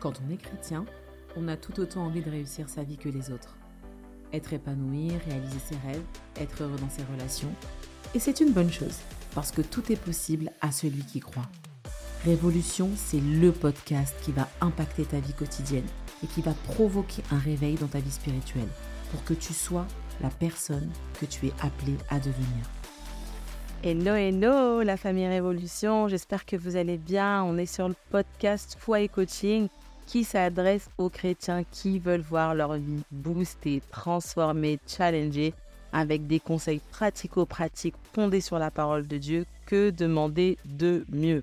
Quand 0.00 0.14
on 0.26 0.32
est 0.32 0.38
chrétien, 0.38 0.86
on 1.36 1.46
a 1.46 1.58
tout 1.58 1.78
autant 1.78 2.06
envie 2.06 2.22
de 2.22 2.30
réussir 2.30 2.70
sa 2.70 2.82
vie 2.82 2.96
que 2.96 3.10
les 3.10 3.30
autres. 3.30 3.58
Être 4.32 4.54
épanoui, 4.54 5.12
réaliser 5.28 5.58
ses 5.58 5.76
rêves, 5.86 6.02
être 6.40 6.62
heureux 6.62 6.78
dans 6.78 6.88
ses 6.88 7.04
relations. 7.12 7.52
Et 8.14 8.18
c'est 8.18 8.40
une 8.40 8.52
bonne 8.52 8.72
chose, 8.72 8.96
parce 9.34 9.50
que 9.50 9.60
tout 9.60 9.92
est 9.92 10.00
possible 10.00 10.52
à 10.62 10.72
celui 10.72 11.04
qui 11.04 11.20
croit. 11.20 11.48
Révolution, 12.24 12.88
c'est 12.96 13.20
le 13.20 13.52
podcast 13.52 14.14
qui 14.22 14.32
va 14.32 14.48
impacter 14.62 15.04
ta 15.04 15.20
vie 15.20 15.34
quotidienne 15.34 15.86
et 16.24 16.26
qui 16.28 16.40
va 16.40 16.54
provoquer 16.68 17.22
un 17.30 17.38
réveil 17.38 17.74
dans 17.74 17.86
ta 17.86 18.00
vie 18.00 18.10
spirituelle 18.10 18.68
pour 19.10 19.22
que 19.24 19.34
tu 19.34 19.52
sois 19.52 19.86
la 20.22 20.30
personne 20.30 20.90
que 21.20 21.26
tu 21.26 21.46
es 21.46 21.52
appelé 21.60 21.94
à 22.08 22.18
devenir. 22.18 22.64
Hello, 23.82 24.14
hello, 24.14 24.82
la 24.82 24.96
famille 24.96 25.26
Révolution. 25.26 26.08
J'espère 26.08 26.46
que 26.46 26.56
vous 26.56 26.76
allez 26.76 26.98
bien. 26.98 27.42
On 27.44 27.58
est 27.58 27.66
sur 27.66 27.88
le 27.88 27.94
podcast 28.10 28.76
Foi 28.78 29.00
et 29.00 29.08
Coaching 29.08 29.68
qui 30.10 30.24
s'adresse 30.24 30.90
aux 30.98 31.08
chrétiens 31.08 31.62
qui 31.62 32.00
veulent 32.00 32.20
voir 32.20 32.56
leur 32.56 32.74
vie 32.74 33.04
boostée, 33.12 33.80
transformée, 33.92 34.80
challengée 34.84 35.54
avec 35.92 36.26
des 36.26 36.40
conseils 36.40 36.80
pratico-pratiques 36.90 37.94
fondés 38.12 38.40
sur 38.40 38.58
la 38.58 38.72
parole 38.72 39.06
de 39.06 39.18
Dieu. 39.18 39.46
Que 39.66 39.90
demander 39.90 40.58
de 40.64 41.04
mieux? 41.10 41.42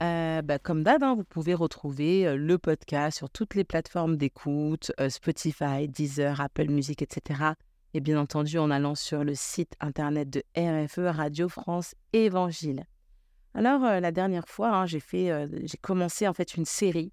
Euh, 0.00 0.42
bah, 0.42 0.60
comme 0.60 0.84
d'hab, 0.84 1.02
hein, 1.02 1.16
vous 1.16 1.24
pouvez 1.24 1.54
retrouver 1.54 2.24
euh, 2.24 2.36
le 2.36 2.56
podcast 2.56 3.18
sur 3.18 3.30
toutes 3.30 3.56
les 3.56 3.64
plateformes 3.64 4.16
d'écoute, 4.16 4.92
euh, 5.00 5.08
Spotify, 5.08 5.88
Deezer, 5.88 6.40
Apple 6.40 6.68
Music, 6.70 7.02
etc. 7.02 7.40
Et 7.94 8.00
bien 8.00 8.20
entendu 8.20 8.58
en 8.58 8.70
allant 8.70 8.94
sur 8.94 9.24
le 9.24 9.34
site 9.34 9.74
internet 9.80 10.30
de 10.30 10.44
RFE, 10.56 11.16
Radio 11.16 11.48
France 11.48 11.96
Évangile. 12.12 12.84
Alors 13.54 13.80
la 13.80 14.12
dernière 14.12 14.46
fois, 14.46 14.68
hein, 14.68 14.86
j'ai 14.86 15.00
fait, 15.00 15.48
j'ai 15.64 15.78
commencé 15.78 16.28
en 16.28 16.34
fait 16.34 16.54
une 16.54 16.66
série 16.66 17.10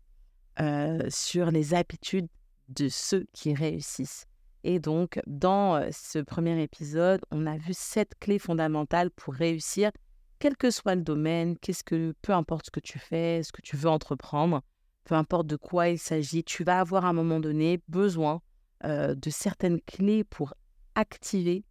sur 1.09 1.52
les 1.52 1.73
habitudes 1.73 2.28
de 2.70 2.89
ceux 2.89 3.25
qui 3.34 3.53
réussissent. 3.53 4.25
Et 4.64 4.80
donc, 4.80 5.20
dans 5.28 5.88
ce 5.92 6.20
premier 6.20 6.62
épisode, 6.62 7.22
on 7.30 7.45
a 7.45 7.58
vu 7.58 7.73
sept 7.73 8.14
clés 8.20 8.39
fondamentales 8.39 9.12
pour 9.12 9.36
réussir 9.36 9.92
quel 10.39 10.58
que 10.58 10.72
soit 10.72 10.95
le 10.95 11.02
domaine, 11.02 11.58
qu'est-ce 11.59 11.84
que, 11.84 12.14
peu 12.22 12.34
importe 12.34 12.66
ce 12.66 12.72
que 12.72 12.80
tu 12.80 12.97
fais, 12.97 13.44
ce 13.44 13.52
que 13.52 13.62
tu 13.62 13.78
veux 13.78 13.89
entreprendre, 13.89 14.62
peu 15.03 15.14
importe 15.16 15.47
de 15.47 15.56
quoi 15.56 15.89
il 15.89 16.00
s'agit, 16.00 16.44
tu 16.44 16.64
vas 16.64 16.80
avoir 16.80 17.06
à 17.06 17.09
un 17.09 17.14
moment 17.14 17.40
donné 17.40 17.80
besoin 17.88 18.42
de 18.84 19.30
certaines 19.30 19.80
clés 19.81 20.23
pour 20.23 20.53
activer 20.95 21.64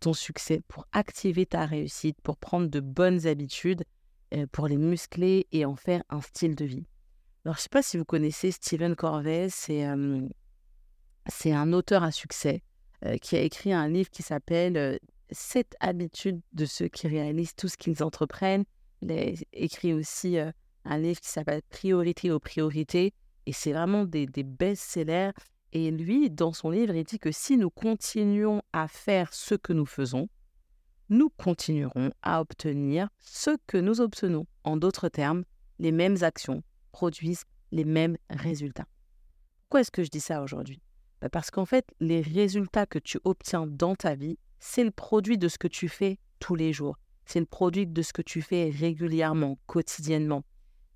ton 0.00 0.12
succès, 0.12 0.62
pour 0.68 0.86
activer 0.92 1.46
ta 1.46 1.66
réussite, 1.66 2.20
pour 2.22 2.36
prendre 2.36 2.68
de 2.68 2.80
bonnes 2.80 3.26
habitudes, 3.26 3.84
pour 4.52 4.68
les 4.68 4.76
muscler 4.76 5.46
et 5.52 5.64
en 5.64 5.74
faire 5.76 6.02
un 6.10 6.20
style 6.20 6.54
de 6.54 6.64
vie. 6.64 6.86
Alors, 7.46 7.54
je 7.54 7.60
ne 7.60 7.62
sais 7.62 7.68
pas 7.68 7.82
si 7.82 7.96
vous 7.96 8.04
connaissez 8.04 8.50
Stephen 8.50 8.96
Corvey, 8.96 9.46
c'est 9.50 9.84
un 9.84 11.72
auteur 11.72 12.02
à 12.02 12.10
succès 12.10 12.64
qui 13.22 13.36
a 13.36 13.40
écrit 13.40 13.72
un 13.72 13.86
livre 13.86 14.10
qui 14.10 14.24
s'appelle 14.24 14.98
cette 15.30 15.76
habitude 15.78 16.40
de 16.54 16.64
ceux 16.64 16.88
qui 16.88 17.06
réalisent 17.06 17.54
tout 17.54 17.68
ce 17.68 17.76
qu'ils 17.76 18.02
entreprennent. 18.02 18.64
Il 19.00 19.12
a 19.12 19.32
écrit 19.52 19.94
aussi 19.94 20.38
un 20.38 20.98
livre 20.98 21.20
qui 21.20 21.28
s'appelle 21.28 21.62
Priorité 21.70 22.32
aux 22.32 22.40
priorités. 22.40 23.14
Et 23.46 23.52
c'est 23.52 23.72
vraiment 23.72 24.04
des, 24.04 24.26
des 24.26 24.42
best-sellers. 24.42 25.30
Et 25.72 25.92
lui, 25.92 26.30
dans 26.30 26.52
son 26.52 26.70
livre, 26.70 26.96
il 26.96 27.04
dit 27.04 27.20
que 27.20 27.30
si 27.30 27.56
nous 27.56 27.70
continuons 27.70 28.60
à 28.72 28.88
faire 28.88 29.32
ce 29.32 29.54
que 29.54 29.72
nous 29.72 29.86
faisons, 29.86 30.28
nous 31.10 31.30
continuerons 31.36 32.10
à 32.22 32.40
obtenir 32.40 33.08
ce 33.20 33.50
que 33.68 33.78
nous 33.78 34.00
obtenons. 34.00 34.48
En 34.64 34.76
d'autres 34.76 35.08
termes, 35.08 35.44
les 35.78 35.92
mêmes 35.92 36.24
actions 36.24 36.64
produisent 36.96 37.44
les 37.72 37.84
mêmes 37.84 38.16
résultats. 38.30 38.86
Pourquoi 39.64 39.82
est-ce 39.82 39.90
que 39.90 40.02
je 40.02 40.08
dis 40.08 40.20
ça 40.20 40.42
aujourd'hui? 40.42 40.80
Bah, 41.20 41.28
Parce 41.28 41.50
qu'en 41.50 41.66
fait, 41.66 41.84
les 42.00 42.22
résultats 42.22 42.86
que 42.86 42.98
tu 42.98 43.18
obtiens 43.24 43.66
dans 43.66 43.94
ta 43.94 44.14
vie 44.14 44.38
c'est 44.58 44.82
le 44.82 44.90
produit 44.90 45.36
de 45.36 45.48
ce 45.48 45.58
que 45.58 45.68
tu 45.68 45.90
fais 45.90 46.18
tous 46.38 46.54
les 46.54 46.72
jours. 46.72 46.96
C'est 47.26 47.40
le 47.40 47.44
produit 47.46 47.86
de 47.86 48.00
ce 48.00 48.14
que 48.14 48.22
tu 48.22 48.40
fais 48.40 48.70
régulièrement, 48.70 49.58
quotidiennement. 49.66 50.42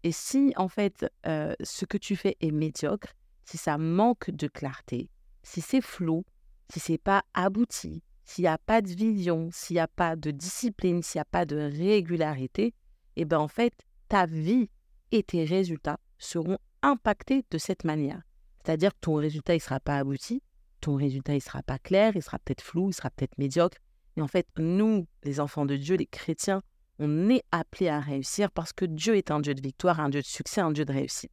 Et 0.03 0.13
si, 0.13 0.55
en 0.57 0.69
fait, 0.69 1.07
euh, 1.27 1.55
ce 1.63 1.85
que 1.85 1.99
tu 1.99 2.17
fais 2.17 2.39
est 2.41 2.51
médiocre, 2.51 3.13
si 3.45 3.59
ça 3.59 3.77
manque 3.77 4.31
de 4.31 4.49
clarté, 4.49 5.11
si 5.43 5.61
c'est 5.61 5.83
flou, 5.83 6.25
si 6.73 6.81
c'est 6.81 6.97
pas 6.97 7.23
abouti, 7.35 8.03
s'il 8.25 8.45
n'y 8.45 8.49
a 8.49 8.57
pas 8.57 8.81
de 8.81 8.89
vision, 8.89 9.51
s'il 9.53 9.75
n'y 9.75 9.81
a 9.81 9.89
pas 9.89 10.17
de 10.17 10.31
discipline, 10.31 11.03
s'il 11.03 11.19
n'y 11.19 11.23
a 11.23 11.27
pas 11.27 11.45
de 11.45 11.57
régularité, 11.57 12.73
eh 13.17 13.27
bien, 13.27 13.41
en 13.41 13.49
fait, 13.49 13.75
ta 14.09 14.25
vie 14.25 14.71
et 15.13 15.23
tes 15.23 15.45
résultats 15.45 15.99
seront 16.19 16.59
impactés 16.83 17.45
de 17.51 17.59
cette 17.59 17.85
manière. 17.85 18.23
C'est-à-dire 18.65 18.93
que 18.93 19.01
ton 19.01 19.15
résultat 19.15 19.55
ne 19.55 19.59
sera 19.59 19.81
pas 19.81 19.99
abouti, 19.99 20.43
ton 20.81 20.97
résultat, 20.97 21.35
il 21.35 21.41
sera 21.41 21.63
pas 21.63 21.79
clair, 21.79 22.13
il 22.15 22.23
sera 22.23 22.39
peut-être 22.39 22.63
flou, 22.63 22.91
il 22.91 22.95
sera 22.95 23.11
peut-être 23.11 23.37
médiocre. 23.39 23.79
Et 24.17 24.23
en 24.23 24.29
fait, 24.29 24.47
nous, 24.59 25.07
les 25.25 25.41
enfants 25.41 25.67
de 25.67 25.77
Dieu, 25.77 25.97
les 25.97 26.07
chrétiens, 26.07 26.63
on 26.99 27.31
est 27.31 27.43
appelés 27.53 27.89
à 27.89 28.01
réussir 28.01 28.51
parce 28.51 28.73
que 28.73 28.85
Dieu 28.85 29.17
est 29.17 29.31
un 29.31 29.41
Dieu 29.41 29.55
de 29.55 29.63
victoire, 29.63 30.01
un 30.01 30.11
Dieu 30.11 30.21
de 30.21 30.27
succès, 30.27 30.61
un 30.61 30.73
Dieu 30.73 30.85
de 30.85 30.93
réussite. 30.93 31.33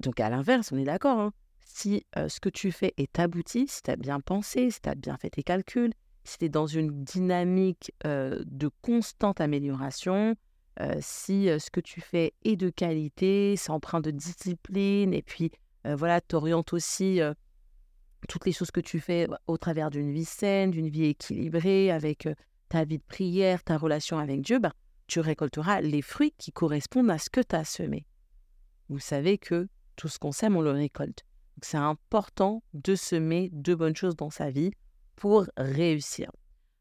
Donc 0.00 0.20
à 0.20 0.28
l'inverse, 0.30 0.72
on 0.72 0.78
est 0.78 0.84
d'accord. 0.84 1.18
Hein. 1.18 1.32
si 1.60 2.04
euh, 2.16 2.28
ce 2.28 2.40
que 2.40 2.48
tu 2.48 2.72
fais 2.72 2.94
est 2.96 3.18
abouti, 3.18 3.66
si 3.68 3.82
tu 3.82 3.90
as 3.90 3.96
bien 3.96 4.20
pensé, 4.20 4.70
si 4.70 4.80
tu 4.80 4.88
as 4.88 4.94
bien 4.94 5.16
fait 5.16 5.30
tes 5.30 5.42
calculs, 5.42 5.92
si 6.24 6.38
tu 6.38 6.46
es 6.46 6.48
dans 6.48 6.66
une 6.66 7.04
dynamique 7.04 7.92
euh, 8.06 8.42
de 8.46 8.68
constante 8.82 9.40
amélioration, 9.40 10.34
euh, 10.80 10.94
si 11.00 11.48
ce 11.58 11.70
que 11.70 11.80
tu 11.80 12.00
fais 12.00 12.34
est 12.44 12.56
de 12.56 12.70
qualité, 12.70 13.56
c'est 13.56 13.70
empreint 13.70 14.00
de 14.00 14.10
discipline, 14.10 15.12
et 15.12 15.22
puis 15.22 15.50
voilà, 15.84 16.20
tu 16.20 16.34
orientes 16.34 16.74
aussi 16.74 17.20
toutes 18.28 18.44
les 18.44 18.52
choses 18.52 18.70
que 18.70 18.80
tu 18.80 19.00
fais 19.00 19.26
au 19.46 19.56
travers 19.56 19.88
d'une 19.88 20.12
vie 20.12 20.26
saine, 20.26 20.70
d'une 20.70 20.88
vie 20.88 21.06
équilibrée, 21.06 21.90
avec 21.90 22.28
ta 22.68 22.84
vie 22.84 22.98
de 22.98 23.02
prière, 23.02 23.62
ta 23.64 23.78
relation 23.78 24.18
avec 24.18 24.42
Dieu, 24.42 24.58
ben, 24.58 24.72
tu 25.06 25.20
récolteras 25.20 25.80
les 25.80 26.02
fruits 26.02 26.34
qui 26.36 26.52
correspondent 26.52 27.10
à 27.10 27.18
ce 27.18 27.30
que 27.30 27.40
tu 27.40 27.56
as 27.56 27.64
semé. 27.64 28.06
Vous 28.88 28.98
savez 28.98 29.38
que 29.38 29.68
tout 29.96 30.08
ce 30.08 30.18
qu'on 30.18 30.32
sème, 30.32 30.56
on 30.56 30.60
le 30.60 30.70
récolte. 30.70 31.24
Donc 31.56 31.64
c'est 31.64 31.78
important 31.78 32.62
de 32.74 32.94
semer 32.94 33.50
de 33.52 33.74
bonnes 33.74 33.96
choses 33.96 34.16
dans 34.16 34.30
sa 34.30 34.50
vie 34.50 34.70
pour 35.16 35.46
réussir. 35.56 36.30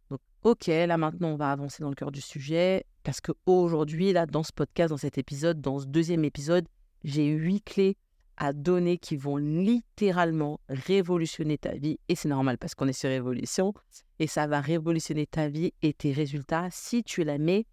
Donc 0.09 0.19
ok, 0.43 0.67
là 0.67 0.97
maintenant 0.97 1.29
on 1.29 1.37
va 1.37 1.51
avancer 1.51 1.81
dans 1.81 1.89
le 1.89 1.95
cœur 1.95 2.11
du 2.11 2.21
sujet 2.21 2.85
parce 3.07 3.21
que 3.21 3.31
aujourd'hui, 3.45 4.11
là 4.11 4.25
dans 4.25 4.43
ce 4.43 4.51
podcast, 4.51 4.89
dans 4.89 4.97
cet 4.97 5.17
épisode, 5.17 5.61
dans 5.61 5.79
ce 5.79 5.85
deuxième 5.85 6.25
épisode, 6.25 6.67
j'ai 7.05 7.27
huit 7.27 7.61
clés 7.61 7.95
à 8.35 8.51
donner 8.51 8.97
qui 8.97 9.15
vont 9.15 9.37
littéralement 9.37 10.59
révolutionner 10.67 11.57
ta 11.57 11.73
vie. 11.73 11.99
Et 12.09 12.15
c'est 12.15 12.27
normal 12.27 12.57
parce 12.57 12.75
qu'on 12.75 12.89
est 12.89 12.91
sur 12.91 13.07
révolution. 13.07 13.73
Et 14.19 14.27
ça 14.27 14.45
va 14.45 14.59
révolutionner 14.59 15.25
ta 15.25 15.47
vie 15.47 15.73
et 15.81 15.93
tes 15.93 16.11
résultats 16.11 16.67
si 16.69 17.01
tu 17.01 17.23
la 17.23 17.37
mets 17.37 17.65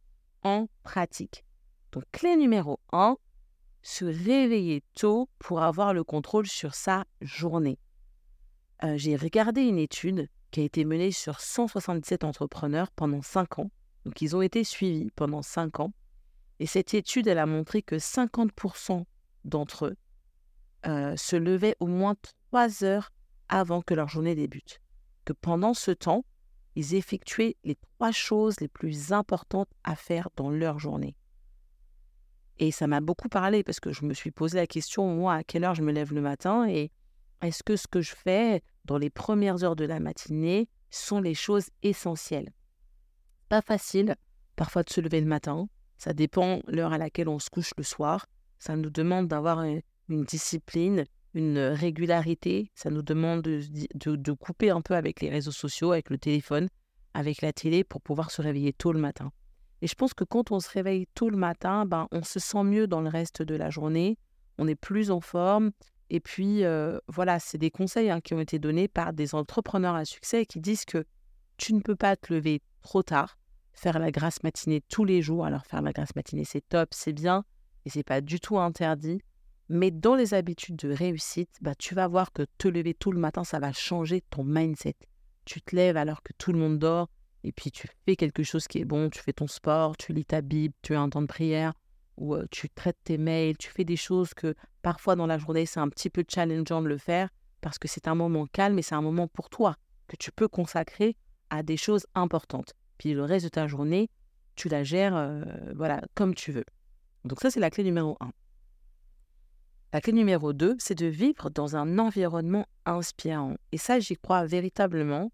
en 0.45 0.69
pratique. 0.85 1.45
Donc, 1.91 2.05
clé 2.13 2.37
numéro 2.37 2.79
1, 2.93 3.17
se 3.83 4.05
réveiller 4.05 4.85
tôt 4.95 5.29
pour 5.41 5.65
avoir 5.65 5.95
le 5.95 6.05
contrôle 6.05 6.47
sur 6.47 6.77
sa 6.77 7.07
journée. 7.21 7.81
Euh, 8.85 8.97
j'ai 8.97 9.17
regardé 9.17 9.63
une 9.63 9.79
étude 9.79 10.29
qui 10.53 10.61
a 10.61 10.63
été 10.63 10.85
menée 10.85 11.11
sur 11.11 11.41
177 11.41 12.23
entrepreneurs 12.23 12.93
pendant 12.93 13.21
5 13.21 13.59
ans. 13.59 13.71
Donc, 14.05 14.21
ils 14.21 14.37
ont 14.37 14.43
été 14.43 14.65
suivis 14.65 15.11
pendant 15.13 15.43
5 15.43 15.81
ans. 15.81 15.93
Et 16.61 16.67
cette 16.67 16.95
étude, 16.95 17.27
elle 17.27 17.39
a 17.39 17.47
montré 17.47 17.83
que 17.83 17.97
50% 17.97 19.05
d'entre 19.45 19.87
eux 19.87 19.97
euh, 20.87 21.17
se 21.17 21.37
levaient 21.37 21.77
au 21.81 21.87
moins 21.87 22.15
trois 22.51 22.85
heures 22.85 23.11
avant 23.49 23.83
que 23.83 23.95
leur 23.95 24.09
journée 24.09 24.35
débute. 24.35 24.81
Que 25.25 25.33
pendant 25.33 25.75
ce 25.75 25.91
temps, 25.91 26.25
ils 26.77 26.95
effectuaient 26.95 27.57
les 27.65 27.77
trois 27.77 28.13
choses 28.13 28.61
les 28.61 28.69
plus 28.69 29.13
importantes 29.13 29.69
à 29.85 29.97
faire 29.97 30.29
dans 30.37 30.51
leur 30.51 30.79
journée. 30.79 31.17
Et 32.59 32.71
ça 32.71 32.87
m'a 32.87 33.01
beaucoup 33.01 33.29
parlé 33.29 33.65
parce 33.65 33.81
que 33.81 33.93
je 33.93 34.05
me 34.05 34.15
suis 34.15 34.31
posé 34.31 34.59
la 34.59 34.67
question, 34.67 35.07
moi, 35.15 35.35
à 35.35 35.45
quelle 35.45 35.65
heure 35.65 35.75
je 35.75 35.83
me 35.83 35.93
lève 35.93 36.13
le 36.13 36.21
matin 36.21 36.69
et 36.69 36.91
est-ce 37.43 37.63
que 37.63 37.77
ce 37.77 37.87
que 37.89 38.01
je 38.01 38.15
fais 38.15 38.63
dans 38.85 38.97
les 38.97 39.11
premières 39.11 39.65
heures 39.65 39.77
de 39.77 39.85
la 39.85 40.01
matinée 40.01 40.69
sont 40.91 41.21
les 41.21 41.35
choses 41.35 41.69
essentielles? 41.83 42.53
Pas 43.55 43.63
facile, 43.63 44.17
parfois, 44.57 44.83
de 44.83 44.91
se 44.91 45.01
lever 45.01 45.21
le 45.21 45.29
matin. 45.29 45.69
Ça 45.97 46.13
dépend 46.13 46.59
l'heure 46.67 46.93
à 46.93 46.99
laquelle 46.99 47.29
on 47.29 47.39
se 47.39 47.51
couche 47.51 47.71
le 47.79 47.85
soir. 47.85 48.27
Ça 48.59 48.75
nous 48.75 48.91
demande 48.91 49.29
d'avoir 49.29 49.63
une 49.63 50.25
discipline, 50.25 51.05
une 51.35 51.61
régularité. 51.61 52.73
Ça 52.75 52.91
nous 52.91 53.03
demande 53.03 53.43
de, 53.43 54.33
couper 54.33 54.71
un 54.71 54.81
peu 54.81 54.97
avec 54.97 55.21
les 55.21 55.31
réseaux 55.31 55.53
sociaux, 55.53 55.93
avec 55.93 56.11
le 56.11 56.19
téléphone, 56.19 56.69
avec 57.15 57.43
la 57.43 57.53
télé 57.53 57.85
pour 57.85 58.01
pouvoir 58.01 58.33
se 58.33 58.43
réveiller 58.43 58.73
tôt 58.73 58.93
le 58.93 58.99
matin. 58.99 59.31
Et 59.83 59.87
je 59.87 59.95
pense 59.95 60.15
que 60.15 60.25
quand 60.25 60.51
on 60.51 60.59
se 60.59 60.71
réveille 60.71 61.07
tôt 61.15 61.31
le 61.31 61.37
matin, 61.37 61.87
ben, 61.87 62.09
on 62.11 62.25
se 62.25 62.41
sent 62.41 62.65
mieux 62.65 62.89
dans 62.89 63.03
le 63.03 63.09
reste 63.09 63.43
de 63.43 63.55
la 63.55 63.71
journée, 63.71 64.19
on 64.59 64.67
est 64.67 64.75
plus 64.75 65.13
en 65.13 65.21
forme. 65.21 65.71
Et 66.11 66.19
puis, 66.19 66.65
euh, 66.65 66.99
voilà, 67.07 67.39
c'est 67.39 67.59
des 67.59 67.71
conseils 67.71 68.11
hein, 68.11 68.21
qui 68.21 68.35
ont 68.35 68.41
été 68.41 68.59
donnés 68.59 68.89
par 68.89 69.13
des 69.13 69.33
entrepreneurs 69.33 69.95
à 69.95 70.05
succès 70.05 70.45
qui 70.45 70.61
disent 70.61 70.85
que 70.85 71.05
tu 71.57 71.73
ne 71.73 71.79
peux 71.79 71.95
pas 71.95 72.17
te 72.17 72.35
lever 72.35 72.61
trop 72.83 73.05
tard, 73.05 73.39
faire 73.75 73.99
la 73.99 74.11
grasse 74.11 74.43
matinée 74.43 74.83
tous 74.89 75.05
les 75.05 75.23
jours. 75.23 75.45
Alors, 75.45 75.65
faire 75.67 75.83
la 75.83 75.93
grasse 75.93 76.15
matinée, 76.17 76.45
c'est 76.45 76.67
top, 76.69 76.89
c'est 76.93 77.13
bien, 77.13 77.45
et 77.85 77.91
c'est 77.91 78.03
pas 78.03 78.21
du 78.21 78.41
tout 78.41 78.59
interdit 78.59 79.21
Mais 79.69 79.91
dans 79.91 80.15
les 80.15 80.35
habitudes 80.35 80.77
de 80.77 80.91
réussite, 80.91 81.51
bah, 81.61 81.75
tu 81.75 81.95
vas 81.95 82.09
voir 82.09 82.33
que 82.33 82.45
te 82.59 82.69
lever 82.69 82.95
tout 82.95 83.13
le 83.13 83.21
matin, 83.21 83.45
ça 83.45 83.59
va 83.59 83.73
changer 83.73 84.23
ton 84.31 84.45
mindset. 84.45 84.97
Tu 85.45 85.61
te 85.61 85.77
lèves 85.77 85.97
alors 85.97 86.23
que 86.23 86.33
tout 86.39 86.53
le 86.53 86.59
monde 86.59 86.79
dort, 86.79 87.09
et 87.43 87.53
puis 87.53 87.71
tu 87.71 87.87
fais 88.07 88.17
quelque 88.17 88.43
chose 88.43 88.67
qui 88.67 88.79
est 88.79 88.85
bon, 88.85 89.11
tu 89.11 89.21
fais 89.21 89.33
ton 89.33 89.47
sport, 89.47 89.97
tu 89.97 90.13
lis 90.13 90.25
ta 90.25 90.41
Bible, 90.41 90.75
tu 90.83 90.95
as 90.95 91.01
un 91.01 91.11
temps 91.11 91.23
de 91.23 91.27
prière, 91.27 91.75
ou 92.17 92.37
tu 92.51 92.71
traites 92.71 92.99
tes 93.05 93.19
mails, 93.19 93.59
tu 93.59 93.71
fais 93.71 93.85
des 93.85 93.97
choses 93.97 94.33
que 94.35 94.55
parfois 94.83 95.17
dans 95.17 95.27
la 95.27 95.39
journée, 95.39 95.67
c'est 95.67 95.81
un 95.81 95.89
petit 95.89 96.11
peu 96.11 96.25
challengeant 96.27 96.81
de 96.81 96.89
le 96.89 96.99
faire, 96.99 97.29
parce 97.61 97.79
que 97.79 97.89
c'est 97.89 98.09
un 98.09 98.15
moment 98.15 98.47
calme 98.47 98.79
et 98.79 98.83
c'est 98.83 98.95
un 98.95 99.03
moment 99.03 99.29
pour 99.29 99.51
toi 99.51 99.77
que 100.07 100.17
tu 100.17 100.33
peux 100.33 100.49
consacrer 100.49 101.17
à 101.51 101.63
des 101.63 101.77
choses 101.77 102.07
importantes. 102.15 102.75
Puis 102.99 103.13
le 103.13 103.25
reste 103.25 103.45
de 103.45 103.51
ta 103.51 103.67
journée, 103.67 104.11
tu 104.57 104.69
la 104.69 104.85
gères 104.85 105.45
voilà, 105.75 106.01
comme 106.15 106.35
tu 106.35 106.53
veux. 106.53 106.65
Donc 107.25 107.41
ça, 107.41 107.51
c'est 107.51 107.61
la 107.61 107.71
clé 107.71 107.85
numéro 107.85 108.17
1. 108.21 108.31
La 109.93 110.01
clé 110.01 110.13
numéro 110.13 110.53
2, 110.53 110.77
c'est 110.79 110.97
de 110.97 111.07
vivre 111.07 111.51
dans 111.51 111.77
un 111.77 111.99
environnement 111.99 112.67
inspirant. 112.85 113.55
Et 113.73 113.79
ça, 113.79 114.01
j'y 114.01 114.17
crois 114.17 114.45
véritablement 114.45 115.31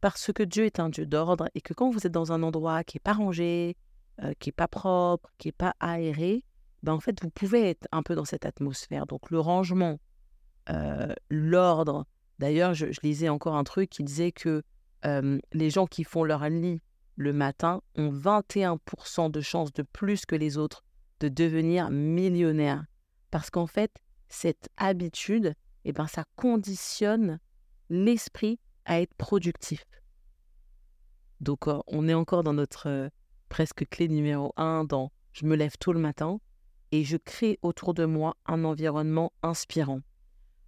parce 0.00 0.32
que 0.32 0.42
Dieu 0.42 0.64
est 0.64 0.80
un 0.80 0.88
Dieu 0.88 1.06
d'ordre 1.06 1.48
et 1.54 1.60
que 1.60 1.74
quand 1.74 1.90
vous 1.90 2.06
êtes 2.06 2.12
dans 2.12 2.32
un 2.32 2.42
endroit 2.42 2.82
qui 2.82 2.96
n'est 2.96 3.02
pas 3.02 3.12
rangé, 3.12 3.76
qui 4.40 4.48
n'est 4.48 4.52
pas 4.52 4.66
propre, 4.66 5.30
qui 5.38 5.48
n'est 5.48 5.52
pas 5.52 5.74
aéré, 5.78 6.42
ben 6.82 6.92
en 6.92 7.00
fait, 7.00 7.22
vous 7.22 7.30
pouvez 7.30 7.70
être 7.70 7.86
un 7.92 8.02
peu 8.02 8.14
dans 8.14 8.24
cette 8.24 8.46
atmosphère. 8.46 9.06
Donc 9.06 9.30
le 9.30 9.38
rangement, 9.38 9.98
l'ordre. 11.30 12.06
D'ailleurs, 12.40 12.74
je, 12.74 12.86
lisais 13.02 13.28
encore 13.28 13.54
un 13.56 13.64
truc 13.64 13.90
qui 13.90 14.02
disait 14.02 14.32
que 14.32 14.62
les 15.04 15.70
gens 15.70 15.86
qui 15.86 16.04
font 16.04 16.24
leur 16.24 16.48
lit 16.48 16.80
le 17.16 17.32
matin 17.32 17.80
ont 17.96 18.10
21% 18.10 19.30
de 19.30 19.40
chances 19.40 19.72
de 19.72 19.82
plus 19.82 20.26
que 20.26 20.34
les 20.34 20.58
autres 20.58 20.84
de 21.20 21.28
devenir 21.28 21.90
millionnaire. 21.90 22.84
Parce 23.30 23.50
qu'en 23.50 23.66
fait, 23.66 24.02
cette 24.28 24.68
habitude, 24.76 25.54
eh 25.84 25.92
ben, 25.92 26.06
ça 26.06 26.24
conditionne 26.36 27.38
l'esprit 27.88 28.58
à 28.84 29.00
être 29.00 29.14
productif. 29.14 29.84
Donc, 31.40 31.68
euh, 31.68 31.78
on 31.86 32.08
est 32.08 32.14
encore 32.14 32.42
dans 32.42 32.52
notre 32.52 32.88
euh, 32.88 33.08
presque 33.48 33.86
clé 33.88 34.08
numéro 34.08 34.52
un 34.56 34.84
dans 34.84 35.12
je 35.32 35.46
me 35.46 35.56
lève 35.56 35.76
tôt 35.78 35.92
le 35.92 36.00
matin 36.00 36.40
et 36.92 37.04
je 37.04 37.16
crée 37.16 37.58
autour 37.62 37.92
de 37.92 38.04
moi 38.04 38.36
un 38.46 38.64
environnement 38.64 39.32
inspirant. 39.42 40.00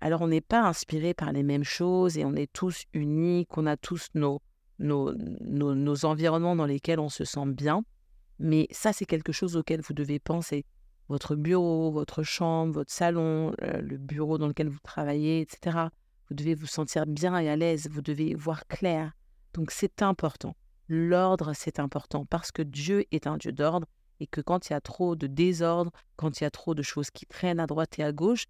Alors, 0.07 0.23
on 0.23 0.29
n'est 0.29 0.41
pas 0.41 0.63
inspiré 0.63 1.15
par 1.15 1.33
les 1.33 1.43
mêmes 1.43 1.65
choses 1.65 2.17
et 2.17 2.25
on 2.25 2.37
est 2.37 2.53
tous 2.53 2.85
uniques, 2.93 3.59
on 3.59 3.67
a 3.67 3.77
tous 3.77 4.07
nos, 4.15 4.41
nos, 4.79 5.13
nos 5.13 6.05
environnements 6.05 6.55
dans 6.55 6.65
lesquels 6.65 7.01
on 7.01 7.09
se 7.09 7.25
sent 7.25 7.47
bien. 7.47 7.83
Mais 8.39 8.69
ça, 8.71 8.93
c'est 8.93 9.05
quelque 9.05 9.33
chose 9.33 9.57
auquel 9.57 9.81
vous 9.81 9.95
devez 9.95 10.21
penser. 10.21 10.65
Votre 11.09 11.35
bureau, 11.35 11.91
votre 11.91 12.23
chambre, 12.23 12.73
votre 12.73 12.93
salon, 12.93 13.53
euh, 13.63 13.81
le 13.81 13.97
bureau 13.97 14.39
dans 14.39 14.47
lequel 14.47 14.69
vous 14.69 14.79
travaillez, 14.85 15.41
etc. 15.41 15.89
Vous 16.29 16.37
devez 16.37 16.55
vous 16.55 16.69
sentir 16.69 17.05
bien 17.05 17.37
et 17.41 17.49
à 17.49 17.57
l'aise, 17.57 17.89
vous 17.91 18.01
devez 18.01 18.37
voir 18.37 18.69
clair. 18.69 19.11
Donc 19.55 19.73
c'est 19.73 20.03
important. 20.03 20.55
L'ordre, 20.87 21.51
c'est 21.53 21.81
important 21.81 22.27
parce 22.27 22.53
que 22.53 22.63
Dieu 22.63 23.07
est 23.11 23.27
un 23.27 23.39
Dieu 23.39 23.51
d'ordre 23.51 23.89
et 24.21 24.29
que 24.29 24.41
quand 24.41 24.71
il 24.71 24.73
y 24.73 24.77
a 24.77 24.81
trop 24.81 25.17
de 25.17 25.27
désordre, 25.27 25.91
quand 26.15 26.41
il 26.41 26.45
y 26.45 26.47
a 26.47 26.51
trop 26.53 26.77
de 26.77 26.83
choses 26.83 27.11
qui 27.11 27.27
traînent 27.27 27.59
à 27.59 27.67
droite 27.67 27.99
et 27.99 28.05
à 28.05 28.13
gauche, 28.13 28.47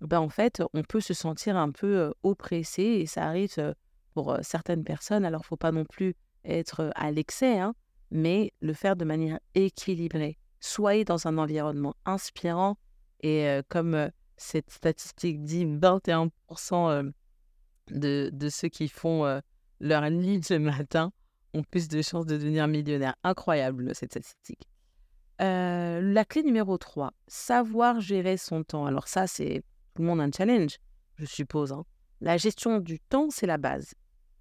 ben 0.00 0.20
en 0.20 0.28
fait, 0.28 0.62
on 0.74 0.82
peut 0.82 1.00
se 1.00 1.14
sentir 1.14 1.56
un 1.56 1.70
peu 1.70 2.12
oppressé 2.22 2.82
et 2.82 3.06
ça 3.06 3.24
arrive 3.24 3.74
pour 4.14 4.36
certaines 4.42 4.84
personnes. 4.84 5.24
Alors, 5.24 5.44
faut 5.44 5.56
pas 5.56 5.72
non 5.72 5.84
plus 5.84 6.14
être 6.44 6.90
à 6.94 7.10
l'excès, 7.10 7.58
hein, 7.58 7.74
mais 8.10 8.52
le 8.60 8.72
faire 8.72 8.96
de 8.96 9.04
manière 9.04 9.38
équilibrée. 9.54 10.38
Soyez 10.60 11.04
dans 11.04 11.26
un 11.26 11.38
environnement 11.38 11.94
inspirant 12.04 12.76
et 13.22 13.60
comme 13.68 14.10
cette 14.36 14.70
statistique 14.70 15.42
dit, 15.42 15.64
21% 15.64 17.12
de, 17.90 18.30
de, 18.32 18.48
ceux 18.48 18.68
qui 18.68 18.88
font 18.88 19.40
leur 19.80 20.10
lit 20.10 20.40
le 20.50 20.58
matin 20.58 21.12
ont 21.54 21.62
plus 21.62 21.88
de 21.88 22.02
chances 22.02 22.26
de 22.26 22.36
devenir 22.36 22.68
millionnaires. 22.68 23.16
Incroyable 23.24 23.94
cette 23.94 24.12
statistique. 24.12 24.68
la 25.38 26.24
clé 26.24 26.42
numéro 26.42 26.78
3, 26.78 27.12
savoir 27.26 28.00
gérer 28.00 28.36
son 28.36 28.62
temps. 28.62 28.86
Alors 28.86 29.08
ça, 29.08 29.26
c'est 29.26 29.62
le 30.02 30.08
monde 30.08 30.20
un 30.20 30.30
challenge, 30.30 30.78
je 31.16 31.24
suppose. 31.24 31.72
Hein. 31.72 31.84
La 32.20 32.36
gestion 32.36 32.78
du 32.78 32.98
temps, 32.98 33.28
c'est 33.30 33.46
la 33.46 33.58
base. 33.58 33.94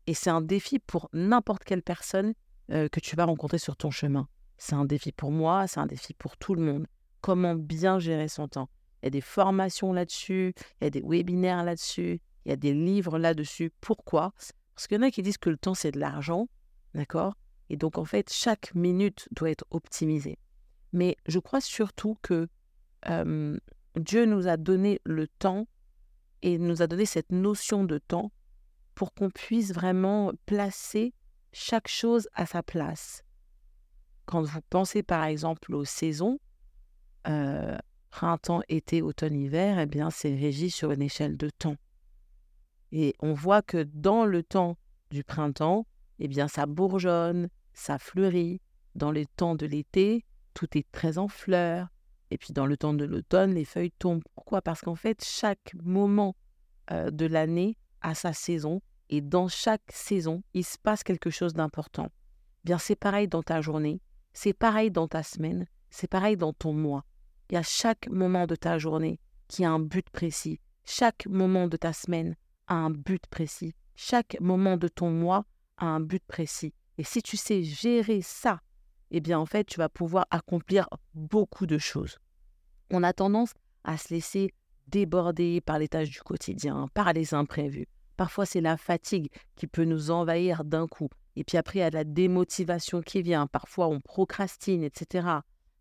Et 0.07 0.13
c'est 0.13 0.29
un 0.29 0.41
défi 0.41 0.79
pour 0.79 1.09
n'importe 1.13 1.63
quelle 1.63 1.81
personne 1.81 2.33
euh, 2.71 2.87
que 2.89 2.99
tu 2.99 3.15
vas 3.15 3.25
rencontrer 3.25 3.57
sur 3.57 3.75
ton 3.75 3.91
chemin. 3.91 4.27
C'est 4.57 4.75
un 4.75 4.85
défi 4.85 5.11
pour 5.11 5.31
moi, 5.31 5.67
c'est 5.67 5.79
un 5.79 5.85
défi 5.85 6.13
pour 6.13 6.37
tout 6.37 6.55
le 6.55 6.61
monde. 6.61 6.87
Comment 7.21 7.55
bien 7.55 7.99
gérer 7.99 8.27
son 8.27 8.47
temps? 8.47 8.69
Il 9.01 9.05
y 9.05 9.07
a 9.07 9.11
des 9.11 9.21
formations 9.21 9.93
là-dessus, 9.93 10.53
il 10.79 10.85
y 10.85 10.87
a 10.87 10.89
des 10.89 11.01
webinaires 11.01 11.63
là-dessus, 11.63 12.21
il 12.45 12.49
y 12.49 12.51
a 12.51 12.55
des 12.55 12.73
livres 12.73 13.19
là-dessus. 13.19 13.71
Pourquoi? 13.81 14.33
Parce 14.75 14.87
qu'il 14.87 14.97
y 14.97 14.99
en 14.99 15.03
a 15.03 15.11
qui 15.11 15.21
disent 15.21 15.37
que 15.37 15.49
le 15.49 15.57
temps, 15.57 15.73
c'est 15.73 15.91
de 15.91 15.99
l'argent, 15.99 16.47
d'accord? 16.93 17.35
Et 17.69 17.77
donc, 17.77 17.97
en 17.97 18.05
fait, 18.05 18.31
chaque 18.31 18.73
minute 18.75 19.27
doit 19.31 19.49
être 19.49 19.65
optimisée. 19.71 20.37
Mais 20.93 21.17
je 21.27 21.39
crois 21.39 21.61
surtout 21.61 22.17
que 22.21 22.47
Dieu 23.95 24.25
nous 24.25 24.47
a 24.47 24.57
donné 24.57 24.99
le 25.05 25.27
temps 25.27 25.67
et 26.41 26.57
nous 26.57 26.81
a 26.81 26.87
donné 26.87 27.05
cette 27.05 27.31
notion 27.31 27.83
de 27.83 27.97
temps 27.97 28.31
pour 28.93 29.13
qu'on 29.13 29.29
puisse 29.29 29.73
vraiment 29.73 30.31
placer 30.45 31.13
chaque 31.53 31.87
chose 31.87 32.27
à 32.33 32.45
sa 32.45 32.63
place. 32.63 33.23
Quand 34.25 34.41
vous 34.41 34.61
pensez 34.69 35.03
par 35.03 35.23
exemple 35.23 35.73
aux 35.73 35.85
saisons, 35.85 36.39
euh, 37.27 37.77
printemps, 38.09 38.61
été, 38.69 39.01
automne, 39.01 39.35
hiver, 39.35 39.79
eh 39.79 39.85
bien 39.85 40.09
c'est 40.09 40.35
régi 40.35 40.69
sur 40.69 40.91
une 40.91 41.01
échelle 41.01 41.37
de 41.37 41.49
temps. 41.49 41.75
Et 42.91 43.13
on 43.19 43.33
voit 43.33 43.61
que 43.61 43.83
dans 43.83 44.25
le 44.25 44.43
temps 44.43 44.77
du 45.11 45.23
printemps, 45.23 45.85
eh 46.19 46.27
bien 46.27 46.47
ça 46.47 46.65
bourgeonne, 46.65 47.49
ça 47.73 47.97
fleurit. 47.97 48.61
Dans 48.95 49.11
le 49.11 49.25
temps 49.25 49.55
de 49.55 49.65
l'été, 49.65 50.23
tout 50.53 50.77
est 50.77 50.89
très 50.91 51.17
en 51.17 51.27
fleurs. 51.27 51.89
Et 52.31 52.37
puis 52.37 52.53
dans 52.53 52.65
le 52.65 52.77
temps 52.77 52.93
de 52.93 53.05
l'automne, 53.05 53.53
les 53.53 53.65
feuilles 53.65 53.91
tombent. 53.91 54.23
Pourquoi? 54.33 54.61
Parce 54.61 54.81
qu'en 54.81 54.95
fait, 54.95 55.23
chaque 55.23 55.73
moment 55.83 56.35
de 56.89 57.25
l'année 57.25 57.77
a 58.01 58.15
sa 58.15 58.33
saison 58.33 58.81
et 59.09 59.21
dans 59.21 59.47
chaque 59.47 59.91
saison, 59.91 60.43
il 60.53 60.63
se 60.63 60.77
passe 60.77 61.03
quelque 61.03 61.29
chose 61.29 61.53
d'important. 61.53 62.09
Bien, 62.63 62.77
c'est 62.77 62.95
pareil 62.95 63.27
dans 63.27 63.43
ta 63.43 63.61
journée, 63.61 64.01
c'est 64.33 64.53
pareil 64.53 64.91
dans 64.91 65.07
ta 65.07 65.23
semaine, 65.23 65.67
c'est 65.89 66.09
pareil 66.09 66.37
dans 66.37 66.53
ton 66.53 66.73
mois. 66.73 67.05
Il 67.49 67.53
y 67.53 67.57
a 67.57 67.63
chaque 67.63 68.07
moment 68.09 68.47
de 68.47 68.55
ta 68.55 68.79
journée 68.79 69.19
qui 69.47 69.63
a 69.63 69.71
un 69.71 69.79
but 69.79 70.09
précis. 70.09 70.59
Chaque 70.83 71.27
moment 71.27 71.67
de 71.67 71.77
ta 71.77 71.93
semaine 71.93 72.35
a 72.67 72.73
un 72.73 72.89
but 72.89 73.25
précis. 73.27 73.75
Chaque 73.95 74.37
moment 74.41 74.77
de 74.77 74.87
ton 74.87 75.11
mois 75.11 75.45
a 75.77 75.85
un 75.85 75.99
but 75.99 76.23
précis. 76.25 76.73
Et 76.97 77.03
si 77.03 77.21
tu 77.21 77.37
sais 77.37 77.63
gérer 77.63 78.21
ça, 78.21 78.61
eh 79.17 79.21
bien 79.21 79.39
en 79.39 79.45
fait, 79.45 79.63
tu 79.63 79.77
vas 79.77 79.87
pouvoir 79.87 80.25
accomplir 80.29 80.89
beaucoup 81.13 81.65
de 81.65 81.77
choses. 81.77 82.17
On 82.91 83.01
a 83.01 83.13
tendance 83.13 83.53
à 83.85 83.97
se 83.97 84.13
laisser 84.13 84.53
déborder 84.87 85.61
par 85.61 85.79
les 85.79 85.87
tâches 85.87 86.09
du 86.09 86.19
quotidien, 86.19 86.89
par 86.93 87.13
les 87.13 87.33
imprévus. 87.33 87.87
Parfois, 88.17 88.45
c'est 88.45 88.59
la 88.59 88.75
fatigue 88.75 89.29
qui 89.55 89.67
peut 89.67 89.85
nous 89.85 90.11
envahir 90.11 90.65
d'un 90.65 90.85
coup. 90.85 91.07
Et 91.37 91.45
puis 91.45 91.57
après, 91.57 91.79
il 91.79 91.81
y 91.83 91.85
a 91.85 91.89
la 91.91 92.03
démotivation 92.03 92.99
qui 92.99 93.21
vient. 93.21 93.47
Parfois, 93.47 93.87
on 93.87 94.01
procrastine, 94.01 94.83
etc. 94.83 95.27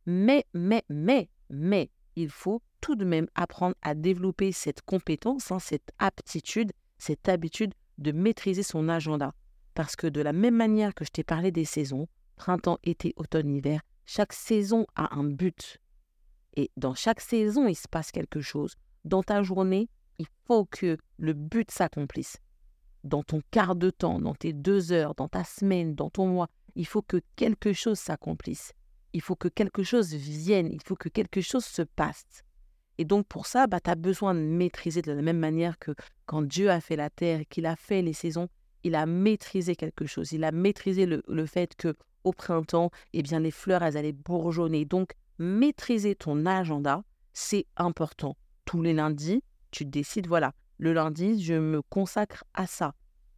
Mais, 0.06 0.46
mais, 0.54 0.84
mais, 0.88 1.28
mais, 1.50 1.90
il 2.14 2.28
faut 2.28 2.62
tout 2.80 2.94
de 2.94 3.04
même 3.04 3.26
apprendre 3.34 3.74
à 3.82 3.96
développer 3.96 4.52
cette 4.52 4.82
compétence, 4.82 5.50
hein, 5.50 5.58
cette 5.58 5.90
aptitude, 5.98 6.70
cette 6.98 7.28
habitude 7.28 7.74
de 7.98 8.12
maîtriser 8.12 8.62
son 8.62 8.88
agenda. 8.88 9.34
Parce 9.74 9.96
que 9.96 10.06
de 10.06 10.20
la 10.20 10.32
même 10.32 10.54
manière 10.54 10.94
que 10.94 11.04
je 11.04 11.10
t'ai 11.10 11.24
parlé 11.24 11.50
des 11.50 11.64
saisons, 11.64 12.06
printemps, 12.36 12.78
été, 12.82 13.12
automne, 13.16 13.50
hiver, 13.50 13.80
chaque 14.04 14.32
saison 14.32 14.86
a 14.94 15.14
un 15.16 15.24
but. 15.24 15.78
Et 16.56 16.70
dans 16.76 16.94
chaque 16.94 17.20
saison, 17.20 17.66
il 17.66 17.74
se 17.74 17.88
passe 17.88 18.12
quelque 18.12 18.40
chose. 18.40 18.74
Dans 19.04 19.22
ta 19.22 19.42
journée, 19.42 19.88
il 20.18 20.26
faut 20.46 20.64
que 20.66 20.96
le 21.18 21.32
but 21.32 21.70
s'accomplisse. 21.70 22.38
Dans 23.02 23.22
ton 23.22 23.40
quart 23.50 23.76
de 23.76 23.90
temps, 23.90 24.20
dans 24.20 24.34
tes 24.34 24.52
deux 24.52 24.92
heures, 24.92 25.14
dans 25.14 25.28
ta 25.28 25.44
semaine, 25.44 25.94
dans 25.94 26.10
ton 26.10 26.26
mois, 26.26 26.48
il 26.74 26.86
faut 26.86 27.02
que 27.02 27.20
quelque 27.36 27.72
chose 27.72 27.98
s'accomplisse. 27.98 28.72
Il 29.12 29.20
faut 29.20 29.36
que 29.36 29.48
quelque 29.48 29.82
chose 29.82 30.12
vienne, 30.14 30.70
il 30.72 30.82
faut 30.82 30.96
que 30.96 31.08
quelque 31.08 31.40
chose 31.40 31.64
se 31.64 31.82
passe. 31.82 32.24
Et 32.98 33.04
donc 33.04 33.26
pour 33.26 33.46
ça, 33.46 33.66
bah, 33.66 33.80
tu 33.80 33.90
as 33.90 33.94
besoin 33.94 34.34
de 34.34 34.40
maîtriser 34.40 35.02
de 35.02 35.12
la 35.12 35.22
même 35.22 35.38
manière 35.38 35.78
que 35.78 35.92
quand 36.26 36.42
Dieu 36.42 36.70
a 36.70 36.80
fait 36.80 36.96
la 36.96 37.10
terre 37.10 37.42
qu'il 37.48 37.66
a 37.66 37.76
fait 37.76 38.02
les 38.02 38.12
saisons, 38.12 38.48
il 38.84 38.94
a 38.94 39.06
maîtrisé 39.06 39.74
quelque 39.74 40.06
chose. 40.06 40.32
Il 40.32 40.44
a 40.44 40.52
maîtrisé 40.52 41.06
le, 41.06 41.46
fait 41.46 41.74
que 41.74 41.94
au 42.24 42.32
printemps, 42.32 42.90
eh 43.12 43.22
bien 43.22 43.40
les 43.40 43.50
fleurs, 43.50 43.82
elles 43.82 43.96
allaient 43.96 44.12
bourgeonner. 44.12 44.84
Donc 44.84 45.12
maîtriser 45.38 46.14
ton 46.14 46.46
agenda, 46.46 47.02
c'est 47.32 47.66
important. 47.76 48.36
Tous 48.64 48.82
les 48.82 48.92
lundis, 48.92 49.42
tu 49.70 49.84
décides, 49.84 50.26
voilà, 50.26 50.52
le 50.78 50.92
lundi, 50.92 51.42
je 51.42 51.54
me 51.54 51.82
consacre 51.82 52.44
à 52.54 52.66
ça. 52.66 52.94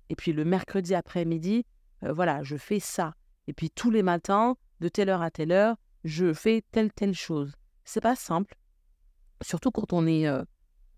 Et 0.09 0.17
puis 0.17 0.33
le 0.33 0.45
mercredi 0.45 0.95
après-midi, 0.95 1.65
euh, 2.05 2.13
voilà, 2.13 2.43
je 2.43 2.57
fais 2.57 2.81
ça. 2.81 3.15
Et 3.47 3.53
puis 3.53 3.71
tous 3.71 3.91
les 3.91 4.03
matins, 4.03 4.57
de 4.81 4.89
telle 4.89 5.09
heure 5.09 5.23
à 5.23 5.31
telle 5.31 5.53
heure, 5.53 5.77
je 6.05 6.33
fais 6.33 6.63
telle 6.71 6.93
telle 6.93 7.15
chose. 7.15 7.53
C'est 7.85 8.01
pas 8.01 8.17
simple, 8.17 8.55
surtout 9.43 9.71
quand 9.71 9.93
on 9.93 10.07
est, 10.07 10.29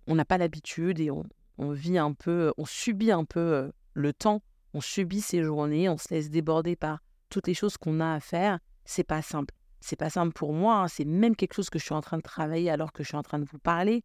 on 0.07 0.14
n'a 0.14 0.25
pas 0.25 0.38
l'habitude 0.38 1.00
et 1.00 1.11
on, 1.11 1.25
vit 1.73 1.99
un 1.99 2.12
peu, 2.12 2.52
on 2.57 2.64
subit 2.64 3.12
un 3.12 3.25
peu 3.25 3.71
le 3.95 4.12
temps, 4.12 4.42
on 4.75 4.80
subit 4.80 5.21
ces 5.21 5.42
journées, 5.42 5.88
on 5.88 5.99
se 5.99 6.12
laisse 6.12 6.30
déborder 6.30 6.76
par 6.76 7.00
toutes 7.29 7.47
les 7.47 7.55
choses 7.55 7.77
qu'on 7.77 8.01
a 8.01 8.15
à 8.15 8.21
faire. 8.21 8.59
C'est 8.85 9.05
pas 9.05 9.23
simple. 9.23 9.55
C'est 9.81 9.97
pas 9.97 10.11
simple 10.11 10.33
pour 10.33 10.53
moi. 10.53 10.77
Hein. 10.77 10.89
C'est 10.89 11.05
même 11.05 11.37
quelque 11.37 11.55
chose 11.55 11.71
que 11.71 11.79
je 11.79 11.85
suis 11.85 11.95
en 11.95 12.01
train 12.01 12.17
de 12.17 12.23
travailler 12.23 12.71
alors 12.71 12.93
que 12.93 13.03
je 13.03 13.09
suis 13.09 13.17
en 13.17 13.23
train 13.23 13.39
de 13.39 13.45
vous 13.45 13.59
parler. 13.59 14.03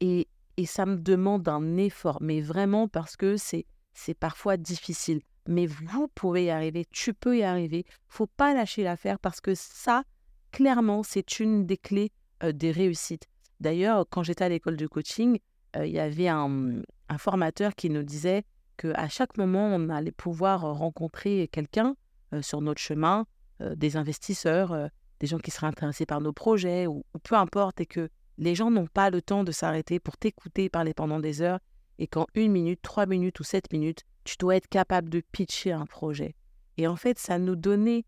Et, 0.00 0.28
et 0.56 0.66
ça 0.66 0.86
me 0.86 0.96
demande 0.96 1.48
un 1.48 1.76
effort, 1.76 2.18
mais 2.20 2.40
vraiment 2.40 2.88
parce 2.88 3.16
que 3.16 3.36
c'est 3.36 3.66
c'est 3.92 4.14
parfois 4.14 4.56
difficile. 4.56 5.20
Mais 5.46 5.66
vous 5.66 6.08
pouvez 6.14 6.44
y 6.44 6.50
arriver, 6.50 6.86
tu 6.90 7.12
peux 7.12 7.38
y 7.38 7.42
arriver. 7.42 7.84
Faut 8.08 8.26
pas 8.26 8.54
lâcher 8.54 8.82
l'affaire 8.82 9.18
parce 9.18 9.40
que 9.40 9.54
ça, 9.54 10.04
clairement, 10.52 11.02
c'est 11.02 11.40
une 11.40 11.66
des 11.66 11.76
clés 11.76 12.12
des 12.42 12.70
réussites. 12.70 13.26
D'ailleurs, 13.58 14.06
quand 14.08 14.22
j'étais 14.22 14.44
à 14.44 14.48
l'école 14.48 14.76
de 14.76 14.86
coaching, 14.86 15.38
il 15.76 15.90
y 15.90 15.98
avait 15.98 16.28
un, 16.28 16.82
un, 17.08 17.18
formateur 17.18 17.74
qui 17.74 17.90
nous 17.90 18.02
disait 18.02 18.44
qu'à 18.78 19.08
chaque 19.08 19.36
moment, 19.36 19.66
on 19.66 19.88
allait 19.90 20.12
pouvoir 20.12 20.62
rencontrer 20.62 21.48
quelqu'un 21.52 21.94
sur 22.42 22.60
notre 22.60 22.80
chemin, 22.80 23.26
des 23.60 23.96
investisseurs, 23.96 24.90
des 25.18 25.26
gens 25.26 25.38
qui 25.38 25.50
seraient 25.50 25.66
intéressés 25.66 26.06
par 26.06 26.20
nos 26.20 26.32
projets, 26.32 26.86
ou, 26.86 27.04
ou 27.14 27.18
peu 27.18 27.34
importe, 27.34 27.80
et 27.80 27.86
que 27.86 28.08
les 28.38 28.54
gens 28.54 28.70
n'ont 28.70 28.86
pas 28.86 29.10
le 29.10 29.20
temps 29.20 29.44
de 29.44 29.52
s'arrêter 29.52 30.00
pour 30.00 30.16
t'écouter 30.16 30.68
parler 30.68 30.94
pendant 30.94 31.20
des 31.20 31.42
heures, 31.42 31.60
et 31.98 32.06
qu'en 32.06 32.26
une 32.34 32.52
minute, 32.52 32.80
trois 32.80 33.04
minutes 33.06 33.38
ou 33.40 33.44
sept 33.44 33.70
minutes, 33.72 34.04
tu 34.24 34.36
dois 34.38 34.56
être 34.56 34.68
capable 34.68 35.10
de 35.10 35.22
pitcher 35.32 35.72
un 35.72 35.86
projet. 35.86 36.34
Et 36.78 36.86
en 36.86 36.96
fait, 36.96 37.18
ça 37.18 37.38
nous 37.38 37.56
donnait 37.56 38.04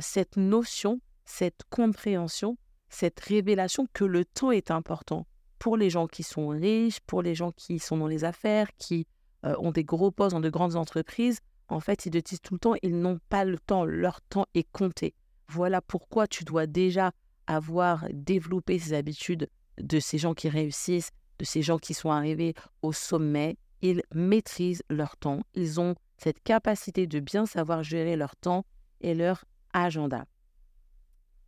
cette 0.00 0.38
notion, 0.38 1.00
cette 1.26 1.62
compréhension, 1.68 2.56
cette 2.88 3.20
révélation 3.20 3.86
que 3.92 4.04
le 4.04 4.24
temps 4.24 4.50
est 4.50 4.70
important 4.70 5.26
pour 5.58 5.76
les 5.76 5.90
gens 5.90 6.06
qui 6.06 6.22
sont 6.22 6.48
riches, 6.48 7.00
pour 7.00 7.20
les 7.20 7.34
gens 7.34 7.52
qui 7.52 7.78
sont 7.78 7.98
dans 7.98 8.06
les 8.06 8.24
affaires, 8.24 8.68
qui 8.78 9.06
ont 9.42 9.72
des 9.72 9.84
gros 9.84 10.10
postes 10.10 10.32
dans 10.34 10.40
de 10.40 10.48
grandes 10.48 10.76
entreprises. 10.76 11.40
En 11.68 11.80
fait, 11.80 12.06
ils 12.06 12.10
te 12.10 12.18
disent 12.18 12.40
tout 12.40 12.54
le 12.54 12.60
temps, 12.60 12.74
ils 12.82 12.98
n'ont 12.98 13.18
pas 13.28 13.44
le 13.44 13.58
temps, 13.58 13.84
leur 13.84 14.20
temps 14.22 14.46
est 14.54 14.70
compté. 14.70 15.14
Voilà 15.48 15.80
pourquoi 15.80 16.26
tu 16.26 16.44
dois 16.44 16.66
déjà 16.66 17.12
avoir 17.46 18.06
développé 18.12 18.78
ces 18.78 18.92
habitudes 18.92 19.48
de 19.78 20.00
ces 20.00 20.18
gens 20.18 20.34
qui 20.34 20.48
réussissent, 20.48 21.10
de 21.38 21.44
ces 21.44 21.62
gens 21.62 21.78
qui 21.78 21.94
sont 21.94 22.10
arrivés 22.10 22.54
au 22.82 22.92
sommet. 22.92 23.58
Ils 23.82 24.02
maîtrisent 24.14 24.82
leur 24.88 25.16
temps. 25.16 25.42
Ils 25.54 25.80
ont 25.80 25.94
cette 26.18 26.42
capacité 26.42 27.06
de 27.06 27.20
bien 27.20 27.46
savoir 27.46 27.82
gérer 27.82 28.16
leur 28.16 28.36
temps 28.36 28.64
et 29.00 29.14
leur 29.14 29.44
agenda. 29.72 30.24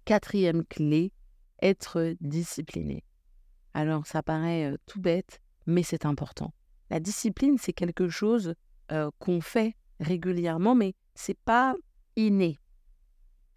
Quatrième 0.05 0.65
clé, 0.65 1.13
être 1.63 2.15
discipliné. 2.21 3.03
Alors, 3.73 4.07
ça 4.07 4.23
paraît 4.23 4.75
tout 4.87 5.01
bête, 5.01 5.41
mais 5.67 5.83
c'est 5.83 6.07
important. 6.07 6.53
La 6.91 7.01
discipline, 7.01 7.57
c'est 7.59 7.73
quelque 7.73 8.09
chose 8.09 8.55
qu'on 9.19 9.41
fait 9.41 9.75
régulièrement, 10.01 10.75
mais 10.75 10.95
c'est 11.15 11.39
pas 11.39 11.75
inné. 12.17 12.59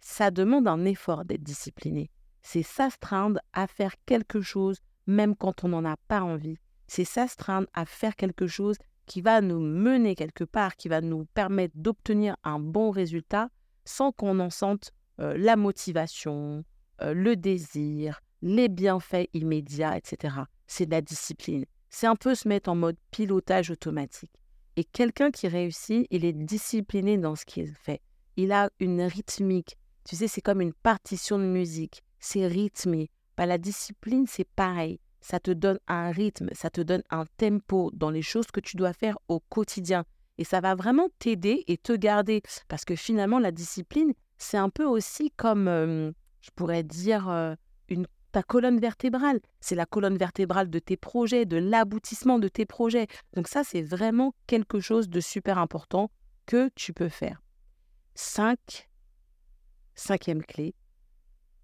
Ça 0.00 0.30
demande 0.30 0.66
un 0.68 0.84
effort 0.84 1.24
d'être 1.24 1.42
discipliné. 1.42 2.10
C'est 2.42 2.62
s'astreindre 2.62 3.40
à 3.52 3.66
faire 3.66 3.94
quelque 4.04 4.40
chose 4.40 4.78
même 5.06 5.36
quand 5.36 5.64
on 5.64 5.68
n'en 5.68 5.84
a 5.84 5.96
pas 6.08 6.22
envie. 6.22 6.56
C'est 6.86 7.04
s'astreindre 7.04 7.68
à 7.72 7.86
faire 7.86 8.16
quelque 8.16 8.46
chose 8.46 8.76
qui 9.06 9.20
va 9.20 9.40
nous 9.40 9.60
mener 9.60 10.14
quelque 10.14 10.44
part, 10.44 10.76
qui 10.76 10.88
va 10.88 11.00
nous 11.00 11.24
permettre 11.34 11.74
d'obtenir 11.76 12.36
un 12.44 12.58
bon 12.58 12.90
résultat 12.90 13.48
sans 13.84 14.12
qu'on 14.12 14.38
en 14.40 14.50
sente 14.50 14.92
la 15.18 15.56
motivation, 15.56 16.64
le 17.00 17.34
désir, 17.34 18.20
les 18.42 18.68
bienfaits 18.68 19.28
immédiats, 19.34 19.96
etc. 19.96 20.36
C'est 20.66 20.86
de 20.86 20.90
la 20.92 21.00
discipline. 21.00 21.64
C'est 21.90 22.06
un 22.06 22.16
peu 22.16 22.34
se 22.34 22.48
mettre 22.48 22.70
en 22.70 22.74
mode 22.74 22.96
pilotage 23.10 23.70
automatique. 23.70 24.32
Et 24.76 24.84
quelqu'un 24.84 25.30
qui 25.30 25.48
réussit, 25.48 26.06
il 26.10 26.24
est 26.24 26.32
discipliné 26.32 27.18
dans 27.18 27.36
ce 27.36 27.44
qu'il 27.44 27.72
fait. 27.74 28.00
Il 28.36 28.52
a 28.52 28.70
une 28.80 29.02
rythmique. 29.02 29.76
Tu 30.04 30.16
sais, 30.16 30.28
c'est 30.28 30.40
comme 30.40 30.60
une 30.60 30.72
partition 30.72 31.38
de 31.38 31.44
musique. 31.44 32.02
C'est 32.18 32.46
rythmé. 32.46 33.10
Bah, 33.36 33.46
la 33.46 33.58
discipline, 33.58 34.26
c'est 34.26 34.48
pareil. 34.48 34.98
Ça 35.20 35.38
te 35.38 35.50
donne 35.50 35.78
un 35.86 36.10
rythme, 36.10 36.48
ça 36.52 36.68
te 36.68 36.80
donne 36.80 37.02
un 37.10 37.24
tempo 37.36 37.90
dans 37.94 38.10
les 38.10 38.22
choses 38.22 38.50
que 38.50 38.60
tu 38.60 38.76
dois 38.76 38.92
faire 38.92 39.18
au 39.28 39.38
quotidien. 39.40 40.04
Et 40.38 40.44
ça 40.44 40.60
va 40.60 40.74
vraiment 40.74 41.08
t'aider 41.18 41.62
et 41.68 41.76
te 41.76 41.92
garder. 41.92 42.42
Parce 42.66 42.84
que 42.84 42.96
finalement, 42.96 43.38
la 43.38 43.52
discipline, 43.52 44.14
c'est 44.38 44.56
un 44.56 44.70
peu 44.70 44.84
aussi 44.84 45.30
comme, 45.36 45.66
je 45.66 46.50
pourrais 46.56 46.82
dire, 46.82 47.56
une, 47.88 48.06
ta 48.32 48.42
colonne 48.42 48.80
vertébrale. 48.80 49.40
C'est 49.60 49.74
la 49.74 49.86
colonne 49.86 50.16
vertébrale 50.16 50.70
de 50.70 50.78
tes 50.78 50.96
projets, 50.96 51.44
de 51.44 51.58
l'aboutissement 51.58 52.38
de 52.38 52.48
tes 52.48 52.66
projets. 52.66 53.06
Donc 53.34 53.46
ça, 53.46 53.62
c'est 53.62 53.82
vraiment 53.82 54.34
quelque 54.46 54.80
chose 54.80 55.08
de 55.08 55.20
super 55.20 55.58
important 55.58 56.10
que 56.46 56.70
tu 56.74 56.92
peux 56.92 57.10
faire. 57.10 57.42
Cinq, 58.14 58.88
cinquième 59.94 60.42
clé, 60.42 60.74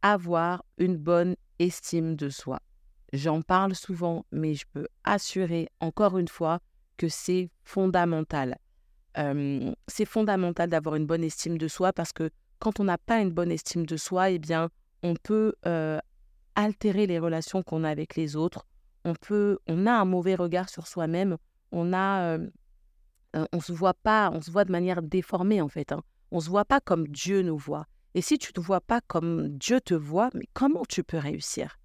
avoir 0.02 0.62
une 0.76 0.96
bonne 0.96 1.36
estime 1.58 2.14
de 2.14 2.28
soi. 2.28 2.60
J'en 3.12 3.40
parle 3.42 3.74
souvent, 3.74 4.26
mais 4.30 4.54
je 4.54 4.66
peux 4.72 4.86
assurer 5.04 5.68
encore 5.80 6.18
une 6.18 6.28
fois 6.28 6.60
que 6.98 7.08
c'est 7.08 7.50
fondamental. 7.64 8.58
c'est 9.86 10.04
fondamental 10.04 10.68
d'avoir 10.68 10.94
une 10.94 11.06
bonne 11.06 11.24
estime 11.24 11.58
de 11.58 11.66
soi 11.66 11.92
parce 11.92 12.12
que 12.12 12.30
quand 12.60 12.78
on 12.78 12.84
n'a 12.84 12.98
pas 12.98 13.20
une 13.20 13.30
bonne 13.30 13.50
estime 13.50 13.86
de 13.86 13.96
soi, 13.96 14.30
eh 14.30 14.38
bien, 14.38 14.68
on 15.02 15.14
peut 15.14 15.54
altérer 16.58 17.06
les 17.06 17.18
relations 17.18 17.62
qu'on 17.62 17.84
a 17.84 17.90
avec 17.90 18.16
les 18.16 18.36
autres. 18.36 18.66
On 19.04 19.14
peut, 19.14 19.58
on 19.66 19.86
a 19.86 19.92
un 19.92 20.04
mauvais 20.04 20.34
regard 20.34 20.68
sur 20.68 20.86
soi-même. 20.86 21.36
On 21.70 21.92
a, 21.92 22.38
on 23.52 23.60
se 23.60 23.72
voit 23.72 23.94
pas, 23.94 24.30
on 24.32 24.40
se 24.40 24.50
voit 24.50 24.64
de 24.64 24.72
manière 24.72 25.02
déformée 25.02 25.60
en 25.60 25.68
fait. 25.68 25.92
Hein. 25.92 26.02
On 26.30 26.40
se 26.40 26.50
voit 26.50 26.64
pas 26.64 26.80
comme 26.80 27.06
Dieu 27.08 27.42
nous 27.42 27.56
voit. 27.56 27.86
Et 28.14 28.22
si 28.22 28.38
tu 28.38 28.52
te 28.52 28.60
vois 28.60 28.80
pas 28.80 29.00
comme 29.00 29.48
Dieu 29.48 29.80
te 29.80 29.94
voit, 29.94 30.30
mais 30.34 30.46
comment 30.52 30.84
tu 30.88 31.04
peux 31.04 31.18
réussir? 31.18 31.78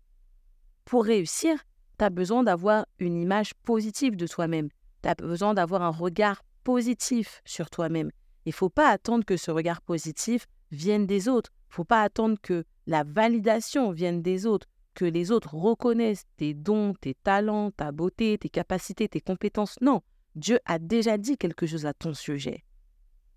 Pour 0.86 1.06
réussir, 1.06 1.64
tu 2.00 2.06
as 2.06 2.10
besoin 2.10 2.44
d'avoir 2.44 2.86
une 3.00 3.22
image 3.22 3.54
positive 3.64 4.16
de 4.16 4.26
toi-même. 4.26 4.70
Tu 5.04 5.10
as 5.10 5.16
besoin 5.16 5.54
d'avoir 5.54 5.84
un 5.84 5.92
regard 5.92 6.42
positif 6.64 7.42
sur 7.46 7.70
toi-même. 7.70 8.10
Il 8.46 8.50
ne 8.50 8.54
faut 8.54 8.70
pas 8.70 8.90
attendre 8.90 9.24
que 9.24 9.38
ce 9.38 9.52
regard 9.52 9.82
positif 9.82 10.48
vienne 10.72 11.06
des 11.06 11.30
autres. 11.30 11.52
Faut 11.74 11.84
pas 11.84 12.04
attendre 12.04 12.38
que 12.42 12.66
la 12.86 13.04
validation 13.04 13.92
vienne 13.92 14.22
des 14.22 14.46
autres, 14.46 14.68
que 14.94 15.06
les 15.06 15.32
autres 15.32 15.56
reconnaissent 15.56 16.26
tes 16.38 16.54
dons, 16.54 16.94
tes 16.94 17.16
talents, 17.16 17.72
ta 17.72 17.92
beauté, 17.92 18.38
tes 18.38 18.50
capacités, 18.50 19.08
tes 19.10 19.22
compétences. 19.22 19.76
Non, 19.82 20.02
Dieu 20.36 20.60
a 20.66 20.80
déjà 20.80 21.18
dit 21.18 21.38
quelque 21.38 21.66
chose 21.66 21.86
à 21.86 21.94
ton 21.94 22.14
sujet 22.14 22.64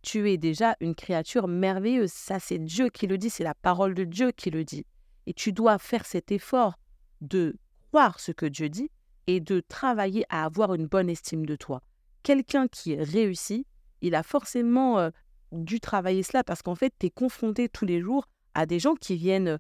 tu 0.07 0.31
es 0.31 0.37
déjà 0.37 0.76
une 0.81 0.95
créature 0.95 1.49
merveilleuse. 1.49 2.12
Ça, 2.12 2.38
c'est 2.38 2.61
Dieu 2.61 2.90
qui 2.90 3.09
le 3.09 3.19
dit, 3.19 3.28
c'est 3.28 3.43
la 3.43 3.55
parole 3.55 3.93
de 3.93 4.05
Dieu 4.05 4.31
qui 4.31 4.50
le 4.50 4.62
dit. 4.62 4.87
Et 5.26 5.35
tu 5.35 5.52
dois 5.52 5.78
faire 5.78 6.07
cet 6.07 6.31
effort 6.31 6.75
de 7.21 7.57
croire 7.88 8.21
ce 8.21 8.31
que 8.31 8.47
Dieu 8.47 8.69
dit 8.69 8.88
et 9.26 9.40
de 9.40 9.59
travailler 9.59 10.25
à 10.28 10.45
avoir 10.45 10.75
une 10.75 10.87
bonne 10.87 11.11
estime 11.11 11.45
de 11.45 11.57
toi. 11.57 11.83
Quelqu'un 12.23 12.69
qui 12.69 12.95
réussit, 12.95 13.66
il 14.00 14.14
a 14.14 14.23
forcément 14.23 15.11
dû 15.53 15.81
travailler 15.81 16.23
cela 16.23 16.45
parce 16.45 16.62
qu'en 16.62 16.75
fait, 16.75 16.93
tu 16.99 17.07
es 17.07 17.11
confronté 17.11 17.69
tous 17.69 17.85
les 17.85 18.00
jours 18.00 18.26
à 18.55 18.67
des 18.67 18.79
gens 18.79 18.95
qui 18.95 19.17
viennent 19.17 19.59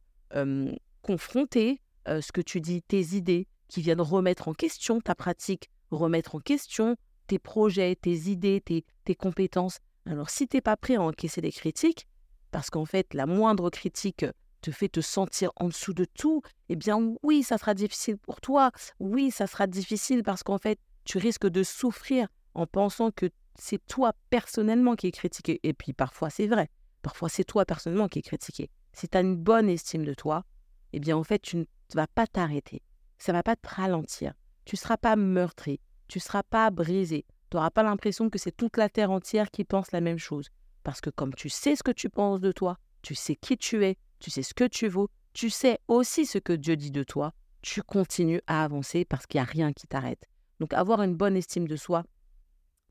confronter 1.02 1.80
ce 2.06 2.32
que 2.32 2.40
tu 2.40 2.60
dis, 2.60 2.82
tes 2.82 3.14
idées, 3.14 3.46
qui 3.68 3.82
viennent 3.82 4.00
remettre 4.00 4.48
en 4.48 4.54
question 4.54 5.00
ta 5.00 5.14
pratique, 5.14 5.70
remettre 5.90 6.34
en 6.34 6.40
question 6.40 6.96
tes 7.26 7.38
projets, 7.38 7.96
tes 7.96 8.28
idées, 8.30 8.60
tes, 8.60 8.84
tes 9.04 9.14
compétences. 9.14 9.78
Alors 10.06 10.30
si 10.30 10.46
tu 10.46 10.56
n'es 10.56 10.60
pas 10.60 10.76
prêt 10.76 10.96
à 10.96 11.02
encaisser 11.02 11.40
des 11.40 11.52
critiques, 11.52 12.06
parce 12.52 12.70
qu'en 12.70 12.84
fait 12.84 13.12
la 13.14 13.26
moindre 13.26 13.70
critique 13.70 14.24
te 14.62 14.70
fait 14.70 14.88
te 14.88 15.00
sentir 15.00 15.50
en 15.56 15.68
dessous 15.68 15.94
de 15.94 16.04
tout, 16.04 16.42
eh 16.68 16.76
bien 16.76 17.14
oui, 17.22 17.42
ça 17.42 17.58
sera 17.58 17.74
difficile 17.74 18.18
pour 18.18 18.40
toi. 18.40 18.70
Oui, 19.00 19.30
ça 19.30 19.46
sera 19.46 19.66
difficile 19.66 20.22
parce 20.22 20.42
qu'en 20.42 20.58
fait, 20.58 20.78
tu 21.04 21.18
risques 21.18 21.48
de 21.48 21.62
souffrir 21.62 22.28
en 22.54 22.66
pensant 22.66 23.10
que 23.10 23.30
c'est 23.58 23.84
toi 23.86 24.12
personnellement 24.30 24.96
qui 24.96 25.06
es 25.06 25.12
critiqué. 25.12 25.60
Et 25.62 25.72
puis 25.72 25.92
parfois 25.92 26.30
c'est 26.30 26.46
vrai, 26.46 26.68
parfois 27.02 27.28
c'est 27.28 27.44
toi 27.44 27.64
personnellement 27.64 28.08
qui 28.08 28.20
es 28.20 28.22
critiqué. 28.22 28.70
Si 28.92 29.08
tu 29.08 29.16
as 29.16 29.20
une 29.20 29.36
bonne 29.36 29.68
estime 29.68 30.04
de 30.04 30.14
toi, 30.14 30.44
eh 30.92 31.00
bien 31.00 31.16
en 31.16 31.24
fait, 31.24 31.40
tu 31.40 31.56
ne 31.58 31.64
vas 31.94 32.06
pas 32.06 32.26
t'arrêter. 32.26 32.82
Ça 33.18 33.32
va 33.32 33.42
pas 33.42 33.56
te 33.56 33.68
ralentir. 33.68 34.32
Tu 34.64 34.74
ne 34.74 34.78
seras 34.78 34.96
pas 34.96 35.16
meurtri. 35.16 35.80
Tu 36.08 36.18
ne 36.18 36.22
seras 36.22 36.42
pas 36.42 36.70
brisé 36.70 37.26
tu 37.50 37.56
n'auras 37.56 37.70
pas 37.70 37.82
l'impression 37.82 38.28
que 38.28 38.38
c'est 38.38 38.56
toute 38.56 38.76
la 38.76 38.88
terre 38.88 39.10
entière 39.10 39.50
qui 39.50 39.64
pense 39.64 39.92
la 39.92 40.00
même 40.00 40.18
chose. 40.18 40.48
Parce 40.82 41.00
que 41.00 41.10
comme 41.10 41.34
tu 41.34 41.48
sais 41.48 41.76
ce 41.76 41.82
que 41.82 41.92
tu 41.92 42.10
penses 42.10 42.40
de 42.40 42.52
toi, 42.52 42.78
tu 43.02 43.14
sais 43.14 43.36
qui 43.36 43.56
tu 43.56 43.84
es, 43.84 43.96
tu 44.18 44.30
sais 44.30 44.42
ce 44.42 44.54
que 44.54 44.64
tu 44.64 44.88
vaux, 44.88 45.08
tu 45.32 45.50
sais 45.50 45.78
aussi 45.86 46.26
ce 46.26 46.38
que 46.38 46.52
Dieu 46.52 46.76
dit 46.76 46.90
de 46.90 47.04
toi, 47.04 47.32
tu 47.62 47.82
continues 47.82 48.40
à 48.46 48.64
avancer 48.64 49.04
parce 49.04 49.26
qu'il 49.26 49.38
n'y 49.38 49.46
a 49.46 49.50
rien 49.50 49.72
qui 49.72 49.86
t'arrête. 49.86 50.28
Donc 50.60 50.72
avoir 50.72 51.02
une 51.02 51.14
bonne 51.14 51.36
estime 51.36 51.68
de 51.68 51.76
soi, 51.76 52.04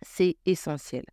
c'est 0.06 0.38
essentiel. 0.46 1.04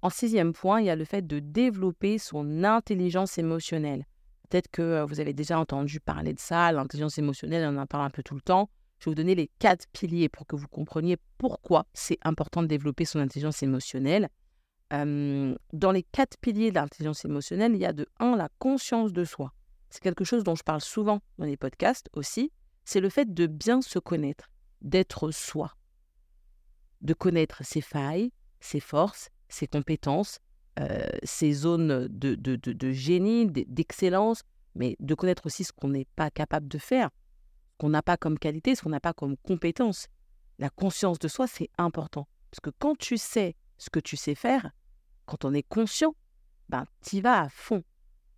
En 0.00 0.10
sixième 0.10 0.52
point, 0.52 0.80
il 0.80 0.86
y 0.86 0.90
a 0.90 0.96
le 0.96 1.04
fait 1.04 1.24
de 1.24 1.38
développer 1.38 2.18
son 2.18 2.64
intelligence 2.64 3.38
émotionnelle. 3.38 4.04
Peut-être 4.48 4.68
que 4.68 4.82
euh, 4.82 5.04
vous 5.04 5.20
avez 5.20 5.32
déjà 5.32 5.58
entendu 5.58 6.00
parler 6.00 6.34
de 6.34 6.40
ça, 6.40 6.72
l'intelligence 6.72 7.18
émotionnelle, 7.18 7.68
on 7.72 7.78
en 7.78 7.86
parle 7.86 8.04
un 8.06 8.10
peu 8.10 8.22
tout 8.22 8.34
le 8.34 8.40
temps. 8.40 8.68
je 8.98 9.04
vais 9.04 9.12
vous 9.12 9.14
donner 9.14 9.34
les 9.34 9.48
quatre 9.60 9.86
piliers 9.92 10.28
pour 10.28 10.46
que 10.46 10.56
vous 10.56 10.66
compreniez 10.66 11.16
pourquoi 11.38 11.86
c'est 11.94 12.18
important 12.22 12.62
de 12.62 12.66
développer 12.66 13.04
son 13.04 13.20
intelligence 13.20 13.62
émotionnelle. 13.62 14.28
dans 14.90 15.92
les 15.92 16.02
quatre 16.02 16.36
piliers 16.38 16.70
de 16.70 16.74
l'intelligence 16.74 17.24
émotionnelle, 17.24 17.72
il 17.74 17.80
y 17.80 17.86
a 17.86 17.92
de 17.92 18.06
un, 18.18 18.36
la 18.36 18.48
conscience 18.58 19.12
de 19.12 19.24
soi. 19.24 19.52
C'est 19.88 20.02
quelque 20.02 20.24
chose 20.24 20.42
dont 20.42 20.54
je 20.54 20.64
parle 20.64 20.80
souvent 20.80 21.20
dans 21.38 21.46
les 21.46 21.56
podcasts 21.56 22.08
aussi. 22.14 22.50
C'est 22.84 23.00
le 23.00 23.08
fait 23.08 23.32
de 23.32 23.46
bien 23.46 23.82
se 23.82 23.98
connaître, 23.98 24.50
d'être 24.80 25.30
soi, 25.30 25.74
de 27.02 27.14
connaître 27.14 27.64
ses 27.64 27.80
failles, 27.80 28.32
ses 28.60 28.80
forces, 28.80 29.28
ses 29.48 29.66
compétences, 29.66 30.40
ses 31.22 31.52
zones 31.52 32.08
de, 32.08 32.34
de, 32.34 32.56
de 32.56 32.90
génie, 32.92 33.46
d'excellence, 33.46 34.42
mais 34.74 34.96
de 35.00 35.14
connaître 35.14 35.46
aussi 35.46 35.64
ce 35.64 35.72
qu'on 35.72 35.88
n'est 35.88 36.06
pas 36.16 36.30
capable 36.30 36.68
de 36.68 36.78
faire 36.78 37.10
qu'on 37.82 37.88
n'a 37.88 38.02
pas 38.02 38.16
comme 38.16 38.38
qualité, 38.38 38.76
ce 38.76 38.82
qu'on 38.82 38.90
n'a 38.90 39.00
pas 39.00 39.12
comme 39.12 39.36
compétence. 39.38 40.06
La 40.60 40.70
conscience 40.70 41.18
de 41.18 41.26
soi, 41.26 41.48
c'est 41.48 41.68
important. 41.78 42.28
Parce 42.48 42.60
que 42.60 42.70
quand 42.70 42.96
tu 42.96 43.16
sais 43.18 43.56
ce 43.76 43.90
que 43.90 43.98
tu 43.98 44.16
sais 44.16 44.36
faire, 44.36 44.70
quand 45.26 45.44
on 45.44 45.52
est 45.52 45.64
conscient, 45.64 46.14
ben, 46.68 46.86
tu 47.04 47.20
vas 47.20 47.40
à 47.40 47.48
fond. 47.48 47.82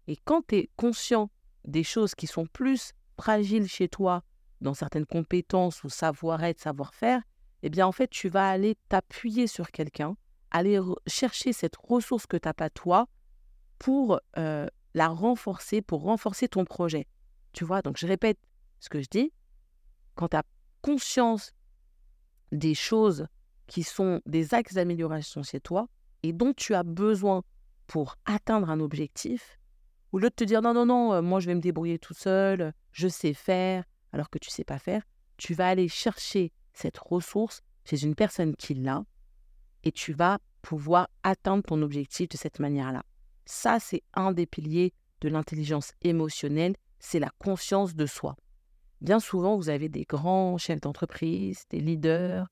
Et 0.06 0.16
quand 0.16 0.46
tu 0.46 0.56
es 0.56 0.70
conscient 0.76 1.30
des 1.66 1.84
choses 1.84 2.14
qui 2.14 2.26
sont 2.26 2.46
plus 2.46 2.94
fragiles 3.20 3.68
chez 3.68 3.86
toi, 3.86 4.22
dans 4.62 4.72
certaines 4.72 5.04
compétences 5.04 5.84
ou 5.84 5.90
savoir-être, 5.90 6.60
savoir-faire, 6.60 7.20
eh 7.66 7.70
bien, 7.70 7.86
en 7.86 7.92
fait, 7.92 8.08
tu 8.08 8.28
vas 8.28 8.50
aller 8.50 8.76
t'appuyer 8.90 9.46
sur 9.46 9.70
quelqu'un, 9.70 10.16
aller 10.50 10.78
chercher 11.06 11.54
cette 11.54 11.76
ressource 11.76 12.26
que 12.26 12.36
tu 12.36 12.46
n'as 12.46 12.52
pas 12.52 12.68
toi 12.68 13.08
pour 13.78 14.20
la 14.36 15.08
renforcer, 15.08 15.80
pour 15.80 16.02
renforcer 16.02 16.46
ton 16.46 16.66
projet. 16.66 17.06
Tu 17.52 17.64
vois, 17.64 17.80
donc 17.80 17.96
je 17.96 18.06
répète 18.06 18.38
ce 18.80 18.90
que 18.90 19.00
je 19.00 19.08
dis, 19.10 19.32
quand 20.14 20.28
tu 20.28 20.36
as 20.36 20.44
conscience 20.82 21.52
des 22.52 22.74
choses 22.74 23.26
qui 23.66 23.82
sont 23.82 24.20
des 24.26 24.52
axes 24.52 24.74
d'amélioration 24.74 25.42
chez 25.42 25.58
toi 25.58 25.88
et 26.22 26.34
dont 26.34 26.52
tu 26.52 26.74
as 26.74 26.82
besoin 26.82 27.42
pour 27.86 28.16
atteindre 28.26 28.68
un 28.68 28.78
objectif, 28.80 29.58
au 30.12 30.18
lieu 30.18 30.28
de 30.28 30.34
te 30.34 30.44
dire 30.44 30.60
non, 30.60 30.74
non, 30.74 30.84
non, 30.84 31.22
moi 31.22 31.40
je 31.40 31.46
vais 31.46 31.54
me 31.54 31.60
débrouiller 31.60 31.98
tout 31.98 32.12
seul, 32.12 32.74
je 32.92 33.08
sais 33.08 33.32
faire, 33.32 33.84
alors 34.12 34.28
que 34.28 34.38
tu 34.38 34.50
sais 34.50 34.64
pas 34.64 34.78
faire, 34.78 35.02
tu 35.38 35.54
vas 35.54 35.68
aller 35.68 35.88
chercher 35.88 36.52
cette 36.74 36.98
ressource 36.98 37.62
chez 37.84 38.02
une 38.02 38.14
personne 38.14 38.56
qui 38.56 38.74
l'a 38.74 39.04
et 39.84 39.92
tu 39.92 40.12
vas 40.12 40.38
pouvoir 40.62 41.08
atteindre 41.22 41.62
ton 41.62 41.82
objectif 41.82 42.28
de 42.28 42.36
cette 42.36 42.58
manière-là. 42.58 43.02
Ça, 43.46 43.78
c'est 43.80 44.02
un 44.14 44.32
des 44.32 44.46
piliers 44.46 44.92
de 45.20 45.28
l'intelligence 45.28 45.92
émotionnelle, 46.02 46.74
c'est 46.98 47.18
la 47.18 47.30
conscience 47.38 47.94
de 47.94 48.06
soi. 48.06 48.36
Bien 49.00 49.20
souvent, 49.20 49.56
vous 49.56 49.68
avez 49.68 49.88
des 49.88 50.04
grands 50.04 50.56
chefs 50.56 50.80
d'entreprise, 50.80 51.64
des 51.68 51.80
leaders, 51.80 52.46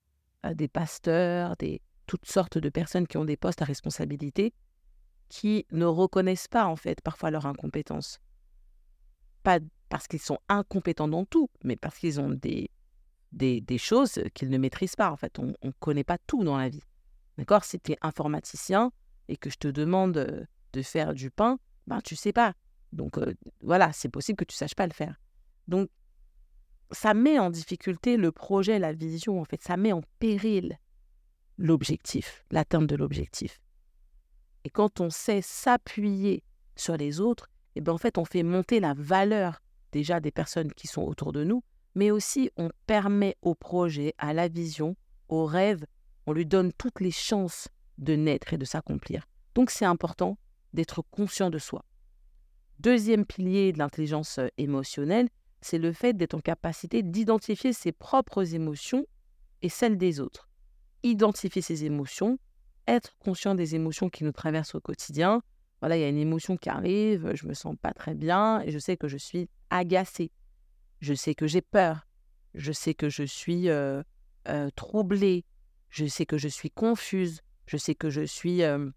euh, 0.45 0.55
des 0.55 0.69
pasteurs, 0.69 1.57
des, 1.57 1.81
toutes 2.07 2.27
sortes 2.27 2.59
de 2.59 2.69
personnes 2.69 3.07
qui 3.07 3.17
ont 3.17 3.25
des 3.25 3.37
postes 3.37 3.63
à 3.63 3.65
responsabilité 3.65 4.53
qui 5.29 5.67
ne 5.73 5.87
reconnaissent 5.87 6.49
pas 6.49 6.67
en 6.67 6.77
fait 6.77 7.01
parfois 7.01 7.31
leur 7.31 7.47
incompétence. 7.47 8.21
Pas 9.43 9.61
parce 9.89 10.07
qu'ils 10.07 10.21
sont 10.21 10.39
incompétents 10.49 11.09
dans 11.09 11.25
tout, 11.25 11.49
mais 11.65 11.77
parce 11.77 11.97
qu'ils 11.97 12.21
ont 12.21 12.29
des, 12.29 12.71
des, 13.33 13.79
choses 13.79 14.21
qu'ils 14.35 14.51
ne 14.51 14.59
maîtrisent 14.59 14.97
pas. 14.97 15.11
En 15.11 15.17
fait, 15.17 15.39
on 15.39 15.55
ne 15.63 15.71
connaît 15.81 16.05
pas 16.05 16.19
tout 16.19 16.45
dans 16.45 16.57
la 16.57 16.69
vie. 16.69 16.83
D'accord? 17.39 17.65
Si 17.65 17.81
tu 17.81 17.93
es 17.93 17.99
informaticien 18.03 18.93
et 19.29 19.37
que 19.37 19.51
je 19.51 19.57
te 19.57 19.69
demande 19.69 20.17
euh, 20.19 20.45
de 20.73 20.83
faire 20.83 21.15
du 21.15 21.31
pain, 21.31 21.59
ben 21.87 22.01
tu 22.03 22.15
sais 22.15 22.33
pas. 22.33 22.55
Donc 22.93 23.19
euh, 23.19 23.35
voilà, 23.63 23.93
c'est 23.93 24.09
possible 24.09 24.37
que 24.37 24.45
tu 24.45 24.55
saches 24.55 24.75
pas 24.75 24.87
le 24.87 24.93
faire. 24.93 25.17
Donc 25.67 25.89
ça 26.91 27.15
met 27.15 27.39
en 27.39 27.49
difficulté 27.49 28.17
le 28.17 28.33
projet, 28.33 28.79
la 28.79 28.93
vision, 28.93 29.41
en 29.41 29.45
fait, 29.45 29.63
ça 29.63 29.79
met 29.79 29.93
en 29.93 30.03
péril 30.19 30.79
l'objectif, 31.57 32.45
l'atteinte 32.51 32.87
de 32.87 32.97
l'objectif. 32.97 33.61
Et 34.65 34.71
quand 34.71 35.01
on 35.01 35.11
sait 35.11 35.41
s'appuyer 35.43 36.45
sur 36.77 36.97
les 36.97 37.21
autres, 37.21 37.49
et 37.75 37.79
eh 37.79 37.81
ben 37.81 37.93
en 37.93 37.99
fait, 37.99 38.19
on 38.19 38.27
fait 38.27 38.43
monter 38.43 38.81
la 38.81 38.93
valeur 38.95 39.63
déjà 39.93 40.21
des 40.21 40.31
personnes 40.31 40.73
qui 40.73 40.87
sont 40.87 41.03
autour 41.03 41.33
de 41.33 41.43
nous, 41.43 41.63
mais 41.95 42.11
aussi 42.11 42.51
on 42.57 42.71
permet 42.87 43.37
au 43.43 43.55
projet, 43.55 44.15
à 44.19 44.33
la 44.33 44.49
vision, 44.49 44.97
au 45.29 45.47
rêve, 45.47 45.85
on 46.27 46.33
lui 46.33 46.47
donne 46.47 46.73
toutes 46.73 47.01
les 47.01 47.11
chances 47.11 47.69
de 47.99 48.15
naître 48.15 48.53
et 48.53 48.59
de 48.59 48.65
s'accomplir. 48.65 49.27
Donc 49.55 49.71
c'est 49.71 49.85
important 49.85 50.39
d'être 50.73 51.03
conscient 51.11 51.51
de 51.51 51.59
soi. 51.59 51.85
Deuxième 52.79 53.27
pilier 53.27 53.73
de 53.73 53.79
l'intelligence 53.79 54.39
euh, 54.39 54.49
émotionnelle, 54.59 55.29
c'est 55.61 55.79
le 55.79 55.93
fait 55.93 56.15
d'être 56.15 56.35
en 56.35 56.41
capacité 56.41 57.03
d'identifier 57.03 57.73
ses 57.73 57.93
propres 57.93 58.55
émotions 58.55 59.07
et 59.61 59.69
celles 59.69 59.97
des 59.97 60.19
autres. 60.19 60.49
Identifier 61.05 61.63
ses 61.63 61.85
émotions, 61.85 62.39
être 62.89 63.17
conscient 63.19 63.55
des 63.55 63.75
émotions 63.75 64.09
qui 64.11 64.25
nous 64.25 64.33
traversent 64.33 64.75
au 64.75 64.81
quotidien. 64.81 65.43
Voilà, 65.81 65.97
il 65.97 66.01
y 66.01 66.05
a 66.05 66.09
une 66.09 66.19
émotion 66.19 66.57
qui 66.57 66.69
arrive, 66.69 67.33
je 67.35 67.47
me 67.47 67.55
sens 67.55 67.77
pas 67.81 67.93
très 67.93 68.15
bien 68.15 68.61
et 68.63 68.71
je 68.71 68.79
sais 68.79 68.97
que 68.97 69.09
je 69.09 69.17
suis 69.17 69.49
agacée. 69.71 70.31
Je 71.03 71.15
sais 71.15 71.35
que 71.35 71.49
j'ai 71.49 71.63
peur. 71.63 72.07
Je 72.55 72.71
sais 72.71 72.95
que 72.95 73.09
je 73.09 73.25
suis 73.25 73.69
euh, 73.69 74.05
euh, 74.49 74.71
troublée. 74.77 75.45
Je 75.91 76.07
sais 76.07 76.27
que 76.27 76.39
je 76.39 76.47
suis 76.47 76.71
confuse. 76.71 77.41
Je 77.67 77.77
sais 77.77 77.97
que 77.97 78.09
je 78.09 78.23
suis 78.23 78.63
euh, 78.63 78.89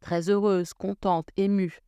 très 0.00 0.28
heureuse, 0.28 0.74
contente, 0.74 1.30
émue. 1.38 1.80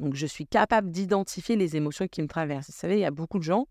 Donc, 0.00 0.14
je 0.14 0.26
suis 0.26 0.46
capable 0.46 0.90
d'identifier 0.90 1.56
les 1.56 1.76
émotions 1.76 2.08
qui 2.08 2.20
me 2.20 2.28
traversent. 2.28 2.66
Vous 2.66 2.76
savez, 2.76 2.96
il 2.96 3.00
y 3.00 3.06
a 3.06 3.10
beaucoup 3.10 3.38
de 3.38 3.44
gens, 3.44 3.66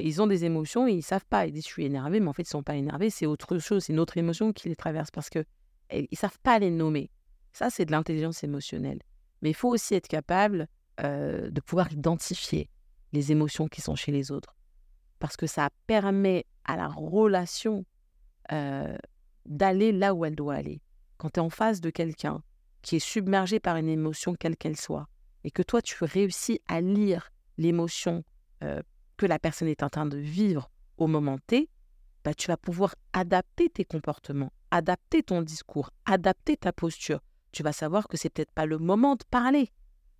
ils 0.00 0.20
ont 0.20 0.26
des 0.26 0.44
émotions 0.44 0.88
et 0.88 0.92
ils 0.92 0.96
ne 0.96 1.00
savent 1.00 1.26
pas. 1.26 1.46
Ils 1.46 1.52
disent, 1.52 1.64
je 1.64 1.68
suis 1.68 1.84
énervé, 1.84 2.18
mais 2.18 2.28
en 2.28 2.32
fait, 2.32 2.42
ils 2.42 2.46
ne 2.46 2.50
sont 2.50 2.62
pas 2.64 2.74
énervés. 2.74 3.10
C'est 3.10 3.26
autre 3.26 3.58
chose, 3.58 3.84
c'est 3.84 3.92
une 3.92 4.00
autre 4.00 4.16
émotion 4.16 4.52
qui 4.52 4.68
les 4.68 4.76
traverse 4.76 5.12
parce 5.12 5.28
qu'ils 5.28 5.44
ne 5.92 6.16
savent 6.16 6.38
pas 6.42 6.58
les 6.58 6.70
nommer. 6.70 7.10
Ça, 7.52 7.70
c'est 7.70 7.84
de 7.84 7.92
l'intelligence 7.92 8.42
émotionnelle. 8.42 9.00
Mais 9.42 9.50
il 9.50 9.54
faut 9.54 9.68
aussi 9.68 9.94
être 9.94 10.08
capable 10.08 10.66
de 10.98 11.60
pouvoir 11.60 11.92
identifier 11.92 12.68
les 13.12 13.32
émotions 13.32 13.68
qui 13.68 13.80
sont 13.80 13.94
chez 13.94 14.12
les 14.12 14.30
autres. 14.32 14.55
Parce 15.18 15.36
que 15.36 15.46
ça 15.46 15.70
permet 15.86 16.44
à 16.64 16.76
la 16.76 16.88
relation 16.88 17.84
d'aller 19.44 19.92
là 19.92 20.14
où 20.14 20.24
elle 20.24 20.36
doit 20.36 20.54
aller. 20.54 20.80
Quand 21.16 21.30
tu 21.30 21.40
es 21.40 21.42
en 21.42 21.50
face 21.50 21.80
de 21.80 21.90
quelqu'un 21.90 22.42
qui 22.82 22.96
est 22.96 23.00
submergé 23.00 23.58
par 23.58 23.76
une 23.76 23.88
émotion 23.88 24.34
quelle 24.34 24.56
qu'elle 24.56 24.76
soit, 24.76 25.08
et 25.44 25.50
que 25.50 25.62
toi, 25.62 25.80
tu 25.80 25.96
réussis 26.02 26.60
à 26.68 26.80
lire 26.80 27.30
l'émotion 27.58 28.24
que 28.60 29.26
la 29.26 29.38
personne 29.38 29.68
est 29.68 29.82
en 29.82 29.88
train 29.88 30.06
de 30.06 30.18
vivre 30.18 30.70
au 30.98 31.06
moment 31.06 31.38
T, 31.46 31.68
bah, 32.24 32.34
tu 32.34 32.48
vas 32.48 32.56
pouvoir 32.56 32.94
adapter 33.12 33.70
tes 33.70 33.84
comportements, 33.84 34.52
adapter 34.70 35.22
ton 35.22 35.42
discours, 35.42 35.90
adapter 36.04 36.56
ta 36.56 36.72
posture. 36.72 37.20
Tu 37.52 37.62
vas 37.62 37.72
savoir 37.72 38.08
que 38.08 38.16
c'est 38.16 38.30
peut-être 38.30 38.52
pas 38.52 38.66
le 38.66 38.78
moment 38.78 39.14
de 39.14 39.24
parler. 39.30 39.70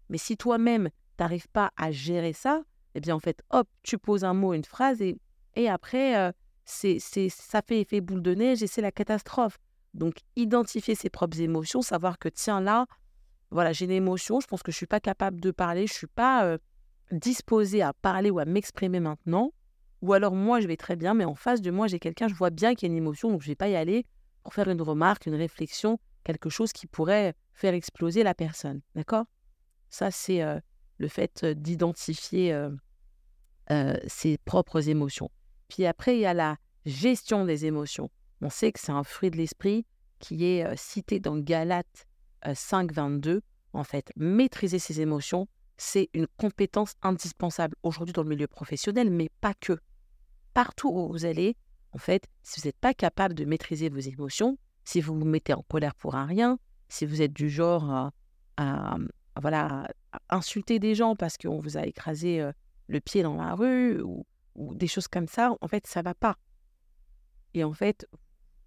Mais 0.09 0.19
si 0.19 0.37
toi-même, 0.37 0.89
tu 0.89 1.23
n'arrives 1.23 1.49
pas 1.49 1.73
à 1.77 1.91
gérer 1.91 2.33
ça, 2.33 2.63
eh 2.97 3.01
bien, 3.01 3.15
en 3.15 3.21
fait, 3.21 3.43
hop, 3.51 3.69
tu 3.83 3.99
poses 3.99 4.25
un 4.25 4.35
mot, 4.35 4.55
une 4.55 4.65
phrase, 4.65 5.03
et, 5.03 5.19
et 5.55 5.69
après, 5.69 6.17
euh, 6.17 6.33
c'est, 6.65 6.99
c'est, 6.99 7.29
ça 7.29 7.63
fait 7.63 7.81
effet 7.83 8.01
boule 8.01 8.23
de 8.23 8.35
neige 8.35 8.63
et 8.63 8.67
c'est 8.67 8.83
la 8.83 8.93
catastrophe. 8.93 9.59
Donc, 9.95 10.21
identifier 10.35 10.95
ses 10.95 11.11
propres 11.11 11.41
émotions, 11.41 11.83
savoir 11.83 12.19
que, 12.19 12.29
tiens, 12.29 12.61
là, 12.61 12.87
voilà, 13.51 13.73
j'ai 13.73 13.85
une 13.85 13.91
émotion, 13.93 14.41
je 14.41 14.47
pense 14.47 14.63
que 14.63 14.73
je 14.73 14.77
ne 14.77 14.79
suis 14.79 14.87
pas 14.87 15.01
capable 15.01 15.41
de 15.41 15.51
parler, 15.51 15.87
je 15.87 15.93
ne 15.93 15.97
suis 15.97 16.07
pas 16.07 16.59
disposée 17.13 17.83
à 17.83 17.93
parler 17.93 18.31
ou 18.31 18.39
à 18.39 18.45
m'exprimer 18.45 19.01
maintenant. 19.01 19.53
Ou 20.03 20.13
alors 20.13 20.35
moi, 20.35 20.61
je 20.61 20.67
vais 20.67 20.77
très 20.77 20.97
bien, 20.97 21.15
mais 21.15 21.25
en 21.25 21.35
face 21.35 21.63
de 21.63 21.71
moi, 21.71 21.87
j'ai 21.87 21.99
quelqu'un, 21.99 22.29
je 22.29 22.35
vois 22.35 22.51
bien 22.51 22.75
qu'il 22.75 22.89
y 22.89 22.91
a 22.91 22.93
une 22.93 22.99
émotion, 22.99 23.31
donc 23.31 23.43
je 23.43 23.47
ne 23.47 23.53
vais 23.53 23.57
pas 23.57 23.69
y 23.69 23.77
aller 23.77 24.05
pour 24.43 24.53
faire 24.55 24.69
une 24.69 24.83
remarque, 24.83 25.27
une 25.27 25.35
réflexion, 25.35 25.99
quelque 26.25 26.51
chose 26.51 26.73
qui 26.73 26.87
pourrait 26.87 27.35
faire 27.53 27.75
exploser 27.75 28.23
la 28.23 28.35
personne. 28.35 28.81
D'accord? 28.95 29.25
Ça, 29.89 30.11
c'est 30.11 30.43
le 30.99 31.09
fait 31.09 31.45
d'identifier 31.45 32.69
ses 34.07 34.39
propres 34.39 34.89
émotions. 34.89 35.31
Puis 35.69 35.87
après, 35.87 36.17
il 36.17 36.21
y 36.21 36.27
a 36.27 36.35
la 36.35 36.57
gestion 36.85 37.45
des 37.45 37.67
émotions. 37.67 38.11
On 38.41 38.51
sait 38.51 38.73
que 38.73 38.81
c'est 38.81 38.93
un 38.93 39.03
fruit 39.03 39.31
de 39.31 39.37
l'esprit 39.37 39.85
qui 40.19 40.45
est 40.45 40.77
cité 40.77 41.21
dans 41.21 41.37
Galates 41.37 42.07
5.22, 42.45 43.41
en 43.73 43.85
fait, 43.85 44.13
maîtriser 44.17 44.79
ses 44.79 45.01
émotions, 45.01 45.49
c'est 45.77 46.09
une 46.15 46.27
compétence 46.39 46.95
indispensable 47.03 47.77
aujourd'hui 47.83 48.13
dans 48.13 48.23
le 48.23 48.29
milieu 48.29 48.47
professionnel, 48.47 49.11
mais 49.11 49.29
pas 49.41 49.55
que. 49.55 49.79
Partout 50.55 50.89
où 50.89 51.13
vous 51.13 51.25
allez, 51.27 51.57
en 51.93 51.99
fait, 51.99 52.27
si 52.43 52.61
vous 52.61 52.69
n'êtes 52.69 52.79
pas 52.79 52.95
capable 52.95 53.35
de 53.35 53.45
maîtriser 53.45 53.89
vos 53.89 53.99
émotions, 53.99 54.59
si 54.85 55.01
vous 55.01 55.19
vous 55.19 55.25
mettez 55.25 55.53
en 55.53 55.63
colère 55.63 55.95
pour 55.95 56.15
un 56.15 56.25
rien, 56.25 56.59
si 56.89 57.05
vous 57.05 57.21
êtes 57.21 57.33
du 57.33 57.51
genre 57.51 58.11
à, 58.57 58.97
voilà, 59.41 59.89
insulter 60.31 60.79
des 60.79 60.95
gens 60.95 61.15
parce 61.15 61.37
qu'on 61.37 61.61
vous 61.61 61.77
a 61.77 61.85
écrasé 61.85 62.41
euh, 62.41 62.53
le 62.89 63.01
pied 63.01 63.23
dans 63.23 63.37
la 63.37 63.55
rue 63.55 64.01
ou, 64.03 64.25
des 64.75 64.87
choses 64.87 65.09
comme 65.09 65.29
ça, 65.29 65.55
en 65.61 65.69
fait, 65.69 65.87
ça 65.87 66.01
va 66.01 66.15
pas. 66.15 66.37
Et 67.53 67.63
en 67.63 67.75
fait, 67.75 68.07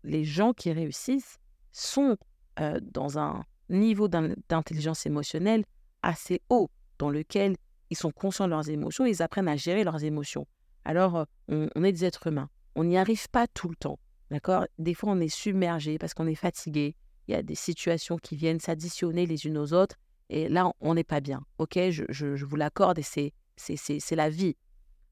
les 0.03 0.23
gens 0.23 0.53
qui 0.53 0.71
réussissent 0.71 1.39
sont 1.71 2.15
euh, 2.60 2.79
dans 2.82 3.17
un 3.17 3.43
niveau 3.69 4.08
d'intelligence 4.08 5.05
émotionnelle 5.05 5.63
assez 6.03 6.41
haut, 6.49 6.69
dans 6.99 7.10
lequel 7.10 7.55
ils 7.89 7.97
sont 7.97 8.12
conscients 8.12 8.45
de 8.45 8.51
leurs 8.51 8.69
émotions, 8.69 9.05
ils 9.05 9.21
apprennent 9.21 9.47
à 9.47 9.55
gérer 9.55 9.84
leurs 9.84 10.03
émotions. 10.03 10.47
Alors, 10.86 11.17
euh, 11.49 11.67
on, 11.75 11.84
est 11.84 11.91
des 11.91 12.05
êtres 12.05 12.27
humains. 12.27 12.49
On 12.75 12.84
n'y 12.84 12.97
arrive 12.97 13.29
pas 13.29 13.47
tout 13.47 13.69
le 13.69 13.75
temps. 13.75 13.99
D'accord? 14.32 14.65
Des 14.77 14.93
fois, 14.93 15.12
on 15.12 15.19
est 15.19 15.34
submergé 15.34 15.97
parce 15.97 16.13
qu'on 16.13 16.27
est 16.27 16.36
fatigué. 16.36 16.95
Il 17.27 17.32
y 17.32 17.36
a 17.36 17.43
des 17.43 17.55
situations 17.55 18.17
qui 18.17 18.36
viennent 18.36 18.60
s'additionner 18.60 19.25
les 19.25 19.45
unes 19.45 19.58
aux 19.58 19.73
autres. 19.73 19.95
Et 20.29 20.49
là, 20.49 20.71
on 20.79 20.93
n'est 20.93 21.03
pas 21.03 21.19
bien. 21.19 21.43
OK? 21.58 21.77
Je, 21.89 22.03
je, 22.10 22.45
vous 22.45 22.55
l'accorde 22.55 22.99
et 22.99 23.03
c'est, 23.03 23.34
c'est, 23.60 24.15
la 24.15 24.30
vie. 24.30 24.56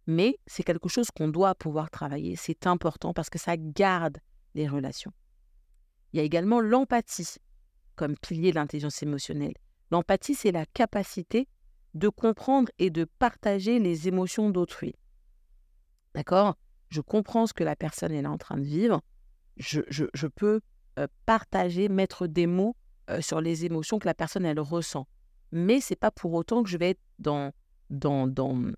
Mais 0.08 0.40
c'est 0.48 0.64
quelque 0.64 0.90
chose 0.90 1.12
qu'on 1.12 1.28
doit 1.28 1.54
pouvoir 1.56 1.90
travailler. 1.90 2.36
C'est 2.36 2.66
important 2.66 3.14
parce 3.14 3.30
que 3.30 3.40
ça 3.40 3.58
garde 3.58 4.20
les 4.56 4.68
relations. 4.68 5.12
Il 6.14 6.18
y 6.18 6.20
a 6.22 6.24
également 6.24 6.62
l'empathie 6.62 7.36
comme 7.96 8.18
pilier 8.18 8.52
de 8.52 8.56
l'intelligence 8.56 9.04
émotionnelle. 9.04 9.56
L'empathie, 9.92 10.36
c'est 10.36 10.52
la 10.52 10.66
capacité 10.66 11.48
de 11.94 12.10
comprendre 12.10 12.72
et 12.80 12.90
de 12.90 13.06
partager 13.06 13.80
les 13.80 14.08
émotions 14.08 14.50
d'autrui. 14.50 14.94
D'accord? 16.14 16.56
Je 16.90 17.02
comprends 17.02 17.48
ce 17.48 17.54
que 17.54 17.64
la 17.64 17.76
personne 17.76 18.12
est 18.12 18.26
en 18.26 18.38
train 18.38 18.58
de 18.58 18.64
vivre. 18.64 19.02
Je, 19.58 19.82
je, 19.90 20.28
peux 20.28 20.62
euh, 21.00 21.08
partager, 21.26 21.90
mettre 21.90 22.28
des 22.28 22.48
mots 22.48 22.76
euh, 23.10 23.22
sur 23.22 23.42
les 23.42 23.66
émotions 23.66 24.00
que 24.00 24.06
la 24.06 24.14
personne 24.14 24.46
elle 24.46 24.60
ressent. 24.60 25.08
Mais 25.52 25.82
c'est 25.82 25.96
pas 25.96 26.12
pour 26.12 26.34
autant 26.34 26.64
que 26.64 26.70
je 26.70 26.78
vais 26.78 26.92
être 26.92 27.02
dans, 27.20 27.52
dans, 27.90 28.28
dans, 28.28 28.72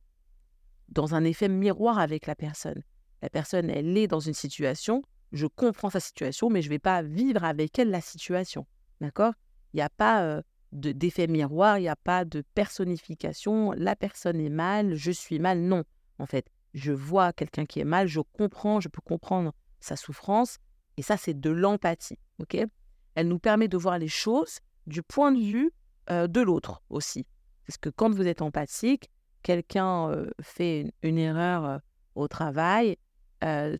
dans 0.89 1.15
un 1.15 1.23
effet 1.23 1.49
miroir 1.49 1.99
avec 1.99 2.27
la 2.27 2.35
personne. 2.35 2.83
La 3.21 3.29
personne, 3.29 3.69
elle 3.69 3.97
est 3.97 4.07
dans 4.07 4.19
une 4.19 4.33
situation, 4.33 5.03
je 5.31 5.45
comprends 5.45 5.89
sa 5.89 5.99
situation, 5.99 6.49
mais 6.49 6.61
je 6.61 6.67
ne 6.67 6.73
vais 6.73 6.79
pas 6.79 7.01
vivre 7.01 7.43
avec 7.43 7.77
elle 7.77 7.89
la 7.89 8.01
situation. 8.01 8.65
D'accord? 9.01 9.33
Il 9.73 9.77
n'y 9.77 9.81
a 9.81 9.89
pas 9.89 10.23
euh, 10.23 10.41
d'effet 10.71 11.27
miroir, 11.27 11.77
il 11.77 11.81
n'y 11.81 11.89
a 11.89 11.95
pas 11.95 12.25
de 12.25 12.43
personnification. 12.55 13.71
La 13.73 13.95
personne 13.95 14.39
est 14.39 14.49
mal, 14.49 14.95
je 14.95 15.11
suis 15.11 15.39
mal. 15.39 15.61
Non, 15.61 15.83
en 16.17 16.25
fait, 16.25 16.47
je 16.73 16.91
vois 16.91 17.33
quelqu'un 17.33 17.65
qui 17.65 17.79
est 17.79 17.85
mal, 17.85 18.07
je 18.07 18.21
comprends, 18.21 18.79
je 18.79 18.89
peux 18.89 19.01
comprendre 19.01 19.53
sa 19.79 19.95
souffrance. 19.95 20.57
Et 20.97 21.01
ça, 21.01 21.17
c'est 21.17 21.39
de 21.39 21.49
l'empathie. 21.49 22.19
Elle 23.15 23.27
nous 23.27 23.39
permet 23.39 23.67
de 23.67 23.77
voir 23.77 23.99
les 23.99 24.07
choses 24.07 24.59
du 24.87 25.03
point 25.03 25.31
de 25.31 25.39
vue 25.39 25.71
euh, 26.09 26.27
de 26.27 26.41
l'autre 26.41 26.81
aussi. 26.89 27.25
Parce 27.69 27.77
que 27.77 27.89
quand 27.91 28.09
vous 28.09 28.25
êtes 28.25 28.41
empathique, 28.41 29.11
quelqu'un 29.43 30.25
fait 30.41 30.91
une, 31.03 31.19
erreur 31.19 31.81
au 32.15 32.27
travail, 32.27 32.97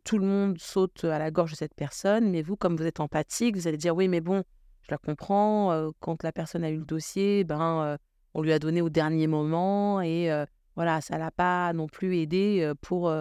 tout 0.03 0.19
le 0.19 0.27
monde 0.27 0.59
saute 0.59 1.05
à 1.05 1.17
la 1.17 1.31
gorge 1.31 1.49
de 1.49 1.55
cette 1.55 1.73
personne, 1.73 2.29
mais 2.29 2.43
vous, 2.43 2.55
comme 2.55 2.75
vous 2.75 2.85
êtes 2.85 2.99
empathique, 2.99 3.55
vous 3.55 3.67
allez 3.67 3.77
dire 3.77 3.95
oui, 3.95 4.07
mais 4.07 4.21
bon, 4.21 4.43
je 4.83 4.91
la 4.91 4.99
comprends. 4.99 5.89
quand 6.01 6.21
la 6.21 6.31
personne 6.31 6.63
a 6.63 6.69
eu 6.69 6.77
le 6.77 6.85
dossier, 6.85 7.43
ben, 7.43 7.97
on 8.35 8.43
lui 8.43 8.53
a 8.53 8.59
donné 8.59 8.83
au 8.83 8.89
dernier 8.89 9.25
moment 9.25 10.01
et 10.01 10.29
voilà, 10.75 11.01
ça 11.01 11.17
l'a 11.17 11.31
pas 11.31 11.73
non 11.73 11.87
plus 11.87 12.15
aidé 12.17 12.71
pour 12.81 13.11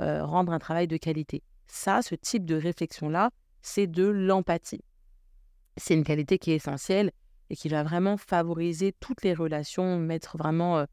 rendre 0.00 0.52
un 0.52 0.58
travail 0.58 0.88
de 0.88 0.96
qualité. 0.96 1.44
Ça, 1.68 2.02
ce 2.02 2.16
type 2.16 2.44
de 2.44 2.56
réflexion-là, 2.56 3.30
c'est 3.62 3.86
de 3.86 4.04
l'empathie. 4.04 4.82
C'est 5.76 5.94
une 5.94 6.02
qualité 6.02 6.38
qui 6.38 6.50
est 6.50 6.56
essentielle 6.56 7.12
et 7.50 7.56
qui 7.56 7.68
va 7.68 7.82
vraiment 7.82 8.16
favoriser 8.16 8.92
toutes 9.00 9.22
les 9.22 9.34
relations, 9.34 9.98
mettre 9.98 10.36
vraiment 10.36 10.86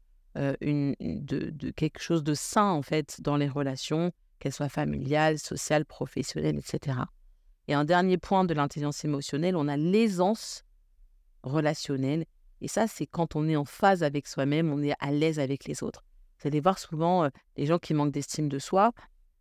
une, 0.60 0.94
de, 1.00 1.70
quelque 1.70 2.00
chose 2.00 2.22
de 2.22 2.34
sain 2.34 2.70
en 2.70 2.82
fait 2.82 3.20
dans 3.20 3.36
les 3.36 3.48
relations, 3.48 4.12
qu'elles 4.38 4.52
soient 4.52 4.68
familiales, 4.68 5.38
sociales, 5.38 5.84
professionnelles, 5.84 6.58
etc. 6.58 6.98
Et 7.68 7.74
un 7.74 7.84
dernier 7.84 8.18
point 8.18 8.44
de 8.44 8.54
l'intelligence 8.54 9.04
émotionnelle, 9.04 9.56
on 9.56 9.68
a 9.68 9.76
l'aisance 9.76 10.64
relationnelle. 11.42 12.26
Et 12.60 12.68
ça, 12.68 12.86
c'est 12.86 13.06
quand 13.06 13.36
on 13.36 13.48
est 13.48 13.56
en 13.56 13.64
phase 13.64 14.02
avec 14.02 14.26
soi-même, 14.26 14.72
on 14.72 14.82
est 14.82 14.94
à 15.00 15.10
l'aise 15.10 15.38
avec 15.38 15.64
les 15.64 15.82
autres. 15.82 16.04
Vous 16.40 16.48
allez 16.48 16.60
voir 16.60 16.78
souvent 16.78 17.28
les 17.56 17.66
gens 17.66 17.78
qui 17.78 17.94
manquent 17.94 18.12
d'estime 18.12 18.48
de 18.48 18.58
soi, 18.58 18.92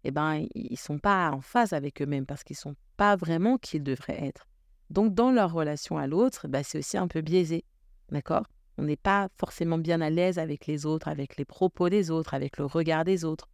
eh 0.06 0.12
ben, 0.12 0.46
ils 0.54 0.72
ne 0.72 0.78
sont 0.78 1.00
pas 1.00 1.32
en 1.32 1.42
phase 1.42 1.74
avec 1.74 2.02
eux-mêmes 2.02 2.26
parce 2.26 2.44
qu'ils 2.44 2.56
ne 2.56 2.72
sont 2.72 2.76
pas 2.96 3.16
vraiment 3.16 3.58
qui 3.58 3.78
ils 3.78 3.84
devraient 3.84 4.24
être. 4.24 4.48
Donc, 4.90 5.14
dans 5.14 5.32
leur 5.32 5.52
relation 5.52 5.98
à 5.98 6.08
l'autre, 6.08 6.48
bah, 6.48 6.64
c'est 6.64 6.78
aussi 6.80 6.98
un 6.98 7.08
peu 7.08 7.22
biaisé. 7.22 7.66
D'accord? 8.12 8.46
On 8.78 8.84
n'est 8.84 8.98
pas 8.98 9.30
forcément 9.38 9.78
bien 9.78 10.02
à 10.02 10.10
l'aise 10.10 10.38
avec 10.38 10.68
les 10.68 10.86
autres, 10.86 11.08
avec 11.08 11.38
les 11.38 11.46
propos 11.46 11.90
des 11.90 12.12
autres, 12.12 12.34
avec 12.34 12.58
le 12.58 12.66
regard 12.66 13.06
des 13.06 13.24
autres. 13.24 13.48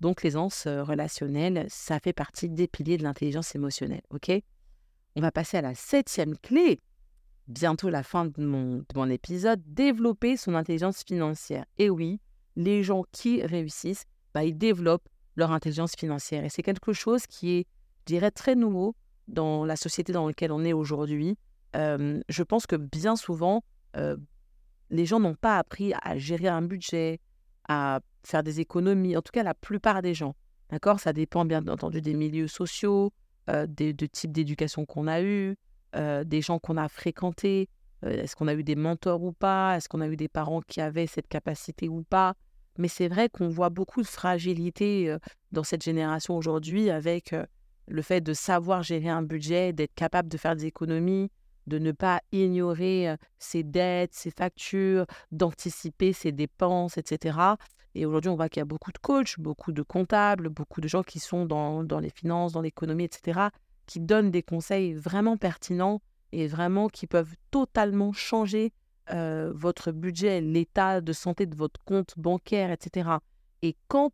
Donc 0.00 0.22
l'aisance 0.22 0.66
relationnelle, 0.66 1.66
ça 1.68 2.00
fait 2.00 2.12
partie 2.12 2.48
des 2.48 2.66
piliers 2.66 2.96
de 2.96 3.04
l'intelligence 3.04 3.54
émotionnelle. 3.54 4.02
OK? 4.10 4.32
On 5.14 5.20
va 5.20 5.30
passer 5.30 5.58
à 5.58 5.62
la 5.62 5.74
septième 5.74 6.36
clé, 6.38 6.80
bientôt 7.46 7.90
la 7.90 8.02
fin 8.02 8.24
de 8.24 8.42
mon, 8.42 8.84
mon 8.94 9.10
épisode, 9.10 9.62
développer 9.66 10.36
son 10.36 10.54
intelligence 10.54 11.04
financière. 11.04 11.66
Et 11.78 11.90
oui, 11.90 12.18
les 12.56 12.82
gens 12.82 13.04
qui 13.12 13.42
réussissent, 13.42 14.04
bah, 14.34 14.44
ils 14.44 14.56
développent 14.56 15.08
leur 15.36 15.52
intelligence 15.52 15.92
financière. 15.96 16.44
Et 16.44 16.48
c'est 16.48 16.62
quelque 16.62 16.92
chose 16.92 17.26
qui 17.26 17.58
est, 17.58 17.66
je 18.00 18.14
dirais, 18.14 18.30
très 18.30 18.54
nouveau 18.54 18.96
dans 19.28 19.64
la 19.64 19.76
société 19.76 20.12
dans 20.12 20.26
laquelle 20.26 20.52
on 20.52 20.64
est 20.64 20.72
aujourd'hui. 20.72 21.36
je 21.74 22.42
pense 22.42 22.66
que 22.66 22.76
bien 22.76 23.16
souvent, 23.16 23.62
les 24.90 25.06
gens 25.06 25.20
n'ont 25.20 25.34
pas 25.34 25.58
appris 25.58 25.92
à 26.02 26.18
gérer 26.18 26.48
un 26.48 26.62
budget, 26.62 27.20
à 27.68 28.00
faire 28.24 28.42
des 28.42 28.60
économies, 28.60 29.16
en 29.16 29.22
tout 29.22 29.32
cas 29.32 29.42
la 29.42 29.54
plupart 29.54 30.02
des 30.02 30.14
gens. 30.14 30.34
D'accord? 30.70 31.00
Ça 31.00 31.12
dépend 31.12 31.44
bien 31.44 31.66
entendu 31.68 32.00
des 32.00 32.14
milieux 32.14 32.48
sociaux, 32.48 33.12
des, 33.68 33.92
de 33.92 34.06
type 34.06 34.32
d'éducation 34.32 34.86
qu'on 34.86 35.06
a 35.06 35.22
eu, 35.22 35.56
des 35.94 36.40
gens 36.40 36.58
qu'on 36.58 36.76
a 36.76 36.88
fréquentés. 36.88 37.68
Est-ce 38.02 38.34
qu'on 38.34 38.48
a 38.48 38.54
eu 38.54 38.64
des 38.64 38.76
mentors 38.76 39.22
ou 39.22 39.32
pas? 39.32 39.76
Est-ce 39.76 39.88
qu'on 39.88 40.00
a 40.00 40.08
eu 40.08 40.16
des 40.16 40.28
parents 40.28 40.60
qui 40.60 40.80
avaient 40.80 41.06
cette 41.06 41.28
capacité 41.28 41.88
ou 41.88 42.02
pas? 42.02 42.34
Mais 42.78 42.88
c'est 42.88 43.08
vrai 43.08 43.28
qu'on 43.28 43.48
voit 43.48 43.68
beaucoup 43.68 44.02
de 44.02 44.06
fragilité 44.06 45.14
dans 45.52 45.62
cette 45.62 45.82
génération 45.82 46.36
aujourd'hui 46.36 46.90
avec 46.90 47.34
le 47.88 48.02
fait 48.02 48.20
de 48.20 48.32
savoir 48.32 48.82
gérer 48.82 49.08
un 49.08 49.22
budget, 49.22 49.72
d'être 49.72 49.94
capable 49.94 50.28
de 50.28 50.36
faire 50.36 50.56
des 50.56 50.66
économies, 50.66 51.30
de 51.66 51.78
ne 51.78 51.92
pas 51.92 52.20
ignorer 52.32 53.14
ses 53.38 53.62
dettes, 53.62 54.14
ses 54.14 54.30
factures, 54.30 55.06
d'anticiper 55.30 56.12
ses 56.12 56.32
dépenses, 56.32 56.98
etc. 56.98 57.38
Et 57.94 58.06
aujourd'hui, 58.06 58.30
on 58.30 58.36
voit 58.36 58.48
qu'il 58.48 58.60
y 58.60 58.62
a 58.62 58.66
beaucoup 58.66 58.92
de 58.92 58.98
coachs, 58.98 59.38
beaucoup 59.38 59.72
de 59.72 59.82
comptables, 59.82 60.48
beaucoup 60.48 60.80
de 60.80 60.88
gens 60.88 61.02
qui 61.02 61.20
sont 61.20 61.44
dans, 61.44 61.84
dans 61.84 62.00
les 62.00 62.10
finances, 62.10 62.52
dans 62.52 62.62
l'économie, 62.62 63.04
etc., 63.04 63.48
qui 63.86 64.00
donnent 64.00 64.30
des 64.30 64.42
conseils 64.42 64.94
vraiment 64.94 65.36
pertinents 65.36 66.00
et 66.32 66.46
vraiment 66.46 66.88
qui 66.88 67.06
peuvent 67.06 67.34
totalement 67.50 68.12
changer 68.12 68.72
votre 69.10 69.92
budget, 69.92 70.40
l'état 70.40 71.02
de 71.02 71.12
santé 71.12 71.44
de 71.44 71.54
votre 71.54 71.82
compte 71.84 72.14
bancaire, 72.16 72.70
etc. 72.70 73.10
Et 73.60 73.76
quand 73.88 74.12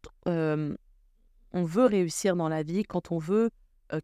on 1.53 1.63
veut 1.65 1.87
réussir 1.87 2.37
dans 2.37 2.49
la 2.49 2.63
vie, 2.63 2.85
quand 2.85 3.13
on 3.13 3.19
veut 3.19 3.51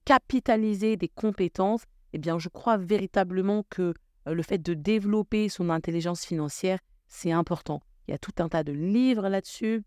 capitaliser 0.04 0.96
des 0.96 1.08
compétences, 1.08 1.82
eh 2.12 2.18
bien, 2.18 2.38
je 2.38 2.48
crois 2.48 2.76
véritablement 2.76 3.64
que 3.68 3.94
le 4.26 4.42
fait 4.42 4.58
de 4.58 4.72
développer 4.74 5.48
son 5.48 5.68
intelligence 5.68 6.24
financière, 6.24 6.78
c'est 7.06 7.32
important. 7.32 7.82
Il 8.06 8.12
y 8.12 8.14
a 8.14 8.18
tout 8.18 8.32
un 8.38 8.48
tas 8.48 8.64
de 8.64 8.72
livres 8.72 9.28
là-dessus, 9.28 9.84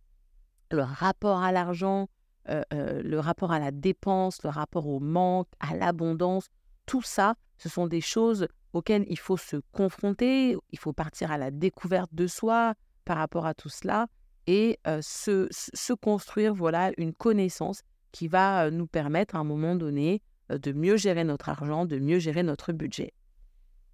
le 0.72 0.84
rapport 0.84 1.40
à 1.40 1.52
l'argent, 1.52 2.10
le 2.48 3.18
rapport 3.18 3.52
à 3.52 3.60
la 3.60 3.72
dépense, 3.72 4.44
le 4.44 4.50
rapport 4.50 4.88
au 4.88 5.00
manque, 5.00 5.48
à 5.60 5.76
l'abondance, 5.76 6.50
tout 6.86 7.02
ça, 7.02 7.36
ce 7.58 7.70
sont 7.70 7.88
des 7.88 8.02
choses 8.02 8.48
auxquelles 8.74 9.06
il 9.10 9.18
faut 9.18 9.38
se 9.38 9.58
confronter, 9.72 10.56
il 10.72 10.80
faut 10.80 10.94
partir 10.94 11.32
à 11.32 11.38
la 11.38 11.50
découverte 11.52 12.14
de 12.14 12.28
soi 12.28 12.76
par 13.04 13.18
rapport 13.18 13.46
à 13.46 13.54
tout 13.54 13.70
cela 13.70 14.08
et 14.48 14.80
se, 15.02 15.48
se, 15.52 15.94
construire 15.94 16.54
voilà 16.54 16.92
une 16.98 17.14
connaissance 17.14 17.82
qui 18.12 18.28
va 18.28 18.72
nous 18.72 18.88
permettre 18.88 19.36
à 19.36 19.40
un 19.40 19.44
moment 19.44 19.76
donné 19.76 20.22
de 20.50 20.72
mieux 20.72 20.96
gérer 20.96 21.26
notre 21.26 21.50
argent, 21.50 21.86
de 21.86 22.00
mieux 22.00 22.20
gérer 22.20 22.44
notre 22.44 22.72
budget. 22.72 23.14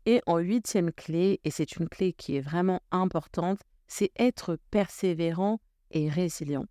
Et 0.06 0.22
en 0.28 0.38
huitième 0.38 0.92
clé, 0.92 1.40
et 1.44 1.52
c'est 1.52 1.76
une 1.78 1.90
clé 1.90 2.14
qui 2.14 2.36
est 2.36 2.42
vraiment 2.42 2.82
importante, 2.92 3.60
c'est 3.88 4.12
être 4.16 4.58
persévérant 4.70 5.60
et 5.92 6.10
résilient. 6.10 6.66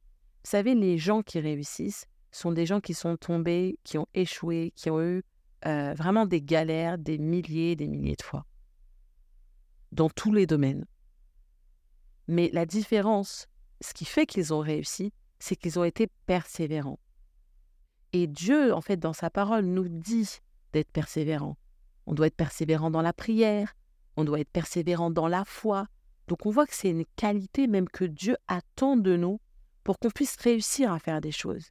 Vous 0.44 0.50
savez, 0.50 0.74
les 0.74 0.98
gens 0.98 1.22
qui 1.22 1.40
réussissent 1.40 2.06
sont 2.30 2.52
des 2.52 2.66
gens 2.66 2.80
qui 2.80 2.94
sont 2.94 3.16
tombés, 3.16 3.78
qui 3.84 3.98
ont 3.98 4.06
échoué, 4.14 4.72
qui 4.76 4.90
ont 4.90 5.00
eu 5.00 5.22
vraiment 5.64 6.26
des 6.26 6.42
galères 6.42 6.98
des 6.98 7.18
milliers 7.18 7.72
et 7.72 7.76
des 7.76 7.88
milliers 7.88 8.16
de 8.16 8.22
fois, 8.22 8.44
dans 9.92 10.10
tous 10.10 10.32
les 10.32 10.46
domaines. 10.46 10.86
Mais 12.28 12.50
la 12.52 12.66
différence, 12.66 13.46
ce 13.82 13.94
qui 13.94 14.04
fait 14.04 14.26
qu'ils 14.26 14.54
ont 14.54 14.60
réussi, 14.60 15.12
c'est 15.38 15.56
qu'ils 15.56 15.78
ont 15.78 15.84
été 15.84 16.08
persévérants. 16.26 17.00
Et 18.12 18.26
Dieu, 18.26 18.72
en 18.72 18.80
fait, 18.80 18.96
dans 18.96 19.12
sa 19.12 19.30
parole, 19.30 19.64
nous 19.64 19.88
dit 19.88 20.28
d'être 20.72 20.90
persévérant. 20.90 21.56
On 22.06 22.14
doit 22.14 22.26
être 22.26 22.36
persévérant 22.36 22.90
dans 22.90 23.02
la 23.02 23.12
prière, 23.12 23.74
on 24.16 24.24
doit 24.24 24.40
être 24.40 24.50
persévérant 24.50 25.10
dans 25.10 25.28
la 25.28 25.44
foi. 25.44 25.86
Donc 26.28 26.46
on 26.46 26.50
voit 26.50 26.66
que 26.66 26.74
c'est 26.74 26.90
une 26.90 27.04
qualité 27.16 27.66
même 27.66 27.88
que 27.88 28.04
Dieu 28.04 28.36
attend 28.48 28.96
de 28.96 29.16
nous 29.16 29.40
pour 29.84 29.98
qu'on 29.98 30.10
puisse 30.10 30.36
réussir 30.36 30.92
à 30.92 30.98
faire 30.98 31.20
des 31.20 31.32
choses. 31.32 31.70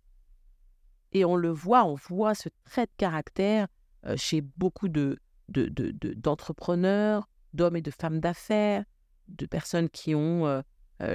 Et 1.13 1.26
on 1.26 1.36
le 1.36 1.50
voit, 1.50 1.86
on 1.86 1.95
voit 1.95 2.36
ce 2.36 2.50
trait 2.65 2.86
de 2.86 2.91
caractère 2.97 3.67
euh, 4.06 4.15
chez 4.17 4.41
beaucoup 4.41 4.88
de, 4.88 5.19
d'entrepreneurs, 5.50 7.30
d'hommes 7.54 7.76
et 7.76 7.82
de 7.82 7.91
femmes 7.91 8.19
d'affaires, 8.19 8.86
de 9.28 9.45
personnes 9.45 9.89
qui 9.89 10.15
ont, 10.15 10.47
euh, 10.47 10.62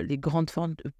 les, 0.02 0.18
grandes 0.18 0.50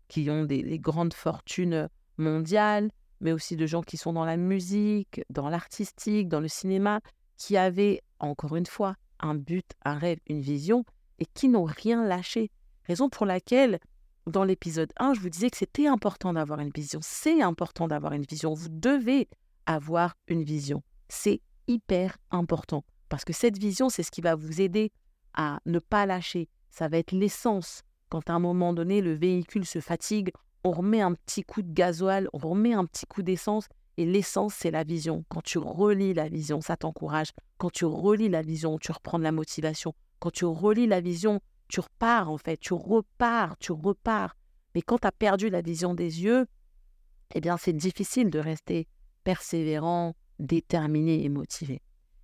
qui 0.08 0.30
ont 0.30 0.44
des, 0.44 0.78
grandes 0.78 1.14
fortunes 1.14 1.88
mondiales, 2.18 2.90
mais 3.20 3.32
aussi 3.32 3.56
de 3.56 3.66
gens 3.66 3.82
qui 3.82 3.96
sont 3.96 4.12
dans 4.12 4.24
la 4.24 4.36
musique, 4.36 5.22
dans 5.30 5.48
l'artistique, 5.48 6.28
dans 6.28 6.40
le 6.40 6.48
cinéma, 6.48 7.00
qui 7.36 7.56
avaient, 7.56 8.02
encore 8.18 8.56
une 8.56 8.66
fois, 8.66 8.94
un 9.20 9.34
but, 9.34 9.66
un 9.84 9.94
rêve, 9.98 10.18
une 10.26 10.40
vision, 10.40 10.84
et 11.18 11.26
qui 11.26 11.48
n'ont 11.48 11.64
rien 11.64 12.04
lâché. 12.04 12.50
Raison 12.84 13.08
pour 13.08 13.26
laquelle, 13.26 13.78
dans 14.26 14.44
l'épisode 14.44 14.92
1, 14.98 15.14
je 15.14 15.20
vous 15.20 15.30
disais 15.30 15.50
que 15.50 15.56
c'était 15.56 15.86
important 15.86 16.32
d'avoir 16.32 16.60
une 16.60 16.70
vision. 16.70 17.00
C'est 17.02 17.42
important 17.42 17.88
d'avoir 17.88 18.12
une 18.12 18.24
vision. 18.24 18.54
Vous 18.54 18.68
devez 18.68 19.28
avoir 19.66 20.14
une 20.28 20.42
vision. 20.42 20.82
C'est 21.08 21.40
hyper 21.66 22.16
important. 22.30 22.84
Parce 23.08 23.24
que 23.24 23.32
cette 23.32 23.58
vision, 23.58 23.88
c'est 23.88 24.02
ce 24.02 24.10
qui 24.10 24.20
va 24.20 24.34
vous 24.34 24.60
aider 24.60 24.92
à 25.34 25.60
ne 25.66 25.78
pas 25.78 26.06
lâcher. 26.06 26.48
Ça 26.70 26.88
va 26.88 26.98
être 26.98 27.12
l'essence. 27.12 27.82
Quand 28.08 28.30
à 28.30 28.34
un 28.34 28.38
moment 28.38 28.72
donné, 28.72 29.00
le 29.00 29.14
véhicule 29.14 29.66
se 29.66 29.80
fatigue, 29.80 30.30
on 30.64 30.70
remet 30.70 31.00
un 31.00 31.14
petit 31.14 31.42
coup 31.42 31.62
de 31.62 31.72
gasoil, 31.72 32.28
on 32.32 32.38
remet 32.38 32.72
un 32.72 32.84
petit 32.84 33.06
coup 33.06 33.22
d'essence. 33.22 33.68
Et 33.98 34.04
l'essence, 34.04 34.54
c'est 34.54 34.70
la 34.70 34.84
vision. 34.84 35.24
Quand 35.28 35.42
tu 35.42 35.58
relis 35.58 36.12
la 36.12 36.28
vision, 36.28 36.60
ça 36.60 36.76
t'encourage. 36.76 37.30
Quand 37.56 37.70
tu 37.70 37.84
relis 37.84 38.28
la 38.28 38.42
vision, 38.42 38.78
tu 38.78 38.92
reprends 38.92 39.18
de 39.18 39.24
la 39.24 39.32
motivation. 39.32 39.94
Quand 40.18 40.30
tu 40.30 40.44
relis 40.44 40.86
la 40.86 41.00
vision, 41.00 41.40
tu 41.68 41.80
repars 41.80 42.30
en 42.30 42.36
fait. 42.36 42.58
Tu 42.58 42.74
repars, 42.74 43.56
tu 43.58 43.72
repars. 43.72 44.36
Mais 44.74 44.82
quand 44.82 44.98
tu 44.98 45.06
as 45.06 45.12
perdu 45.12 45.48
la 45.48 45.62
vision 45.62 45.94
des 45.94 46.22
yeux, 46.22 46.46
eh 47.34 47.40
bien, 47.40 47.56
c'est 47.56 47.72
difficile 47.72 48.30
de 48.30 48.38
rester 48.38 48.86
persévérant, 49.24 50.14
déterminé 50.38 51.24
et 51.24 51.28
motivé. 51.28 51.80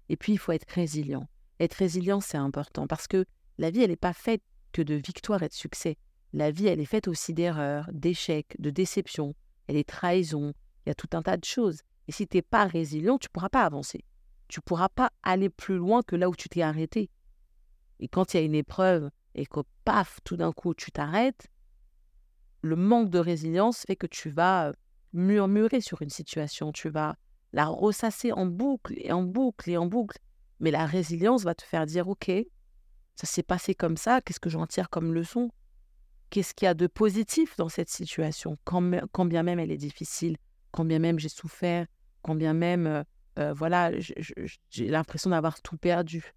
Et 0.09 0.17
puis, 0.17 0.35
il 0.35 0.39
faut 0.39 0.53
être 0.53 0.69
résilient. 0.71 1.27
Être 1.59 1.75
résilient, 1.75 2.21
c'est 2.21 2.37
important 2.37 2.87
parce 2.87 3.07
que 3.07 3.25
la 3.59 3.71
vie, 3.71 3.83
elle 3.83 3.91
n'est 3.91 3.97
pas 3.97 4.13
faite 4.13 4.43
que 4.73 4.83
de 4.83 4.95
victoires 4.95 5.43
et 5.43 5.49
de 5.49 5.53
succès. 5.53 5.97
La 6.33 6.51
vie, 6.51 6.67
elle 6.67 6.81
est 6.81 6.87
faite 6.87 7.09
aussi 7.09 7.35
d'erreurs, 7.35 7.89
d'échecs, 7.93 8.57
de 8.59 8.71
déceptions. 8.71 9.35
Elle 9.67 9.77
est 9.77 9.89
trahison. 9.89 10.55
Il 10.85 10.89
y 10.89 10.93
a 10.93 10.95
tout 10.95 11.09
un 11.13 11.23
tas 11.23 11.37
de 11.37 11.45
choses. 11.45 11.81
Et 12.09 12.13
si 12.13 12.27
tu 12.27 12.37
n'es 12.37 12.43
pas 12.43 12.65
résilient, 12.65 13.19
tu 13.19 13.29
ne 13.29 13.33
pourras 13.33 13.51
pas 13.51 13.65
avancer. 13.65 14.05
Tu 14.49 14.59
ne 14.59 14.63
pourras 14.63 14.89
pas 14.89 15.11
aller 15.23 15.51
plus 15.51 15.77
loin 15.77 16.03
que 16.03 16.17
là 16.17 16.29
où 16.29 16.35
tu 16.35 16.49
t'es 16.49 16.63
arrêté. 16.63 17.11
Et 18.01 18.09
quand 18.09 18.35
il 18.35 18.39
y 18.39 18.41
a 18.41 18.43
une 18.45 18.55
épreuve 18.55 19.11
et 19.35 19.47
que 19.47 19.61
paf, 19.85 20.19
tout 20.25 20.37
d'un 20.37 20.53
coup, 20.53 20.75
tu 20.75 20.91
t'arrêtes, 20.91 21.49
le 22.63 22.77
manque 22.77 23.11
de 23.11 23.19
résilience 23.19 23.85
fait 23.87 23.97
que 23.97 24.07
tu 24.07 24.31
vas 24.31 24.69
euh, 24.69 24.73
murmurer 25.13 25.81
sur 25.81 26.01
une 26.03 26.11
situation, 26.11 26.73
tu 26.73 26.89
vas 26.89 27.17
la 27.53 27.67
ressasser 27.67 28.33
en 28.33 28.47
boucle 28.47 28.95
et 28.97 29.13
en 29.13 29.23
boucle 29.23 29.71
et 29.71 29.77
en 29.77 29.87
boucle. 29.87 30.19
Mais 30.61 30.71
la 30.71 30.87
résilience 30.87 31.43
va 31.43 31.55
te 31.55 31.63
faire 31.63 31.87
dire, 31.87 32.09
OK, 32.09 32.31
ça 33.17 33.27
s'est 33.27 33.43
passé 33.43 33.75
comme 33.75 33.97
ça, 33.97 34.21
qu'est-ce 34.21 34.41
que 34.41 34.51
j'en 34.51 34.67
tire 34.67 34.91
comme 34.91 35.13
leçon? 35.13 35.51
Qu'est-ce 36.31 36.55
qu'il 36.55 36.67
y 36.67 36.69
a 36.69 36.75
de 36.75 36.87
positif 36.87 37.57
dans 37.57 37.69
cette 37.69 37.91
situation, 37.91 38.57
quand, 38.65 39.25
bien 39.27 39.43
même 39.43 39.59
elle 39.59 39.71
est 39.71 39.77
difficile, 39.77 40.37
quand 40.71 40.85
bien 40.85 40.99
même 40.99 41.19
j'ai 41.19 41.29
souffert, 41.29 41.87
quand 42.23 42.35
bien 42.35 42.55
même, 42.55 42.87
euh, 42.87 43.03
euh, 43.39 43.53
voilà, 43.53 43.93
j'ai 43.99 44.89
l'impression 44.89 45.31
d'avoir 45.31 45.61
tout 45.61 45.77
perdu. 45.77 46.33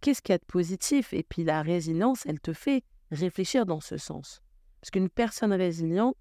Qu'est-ce 0.00 0.20
qu'il 0.20 0.34
y 0.34 0.36
a 0.36 0.38
de 0.38 0.44
positif? 0.44 1.14
Et 1.14 1.22
puis 1.22 1.44
la 1.44 1.62
résilience, 1.62 2.26
elle 2.26 2.40
te 2.40 2.52
fait 2.52 2.84
réfléchir 3.10 3.64
dans 3.64 3.80
ce 3.80 3.96
sens. 3.96 4.42
Parce 4.80 4.90
qu'une 4.90 5.08
personne 5.08 5.54
résiliente, 5.54 6.16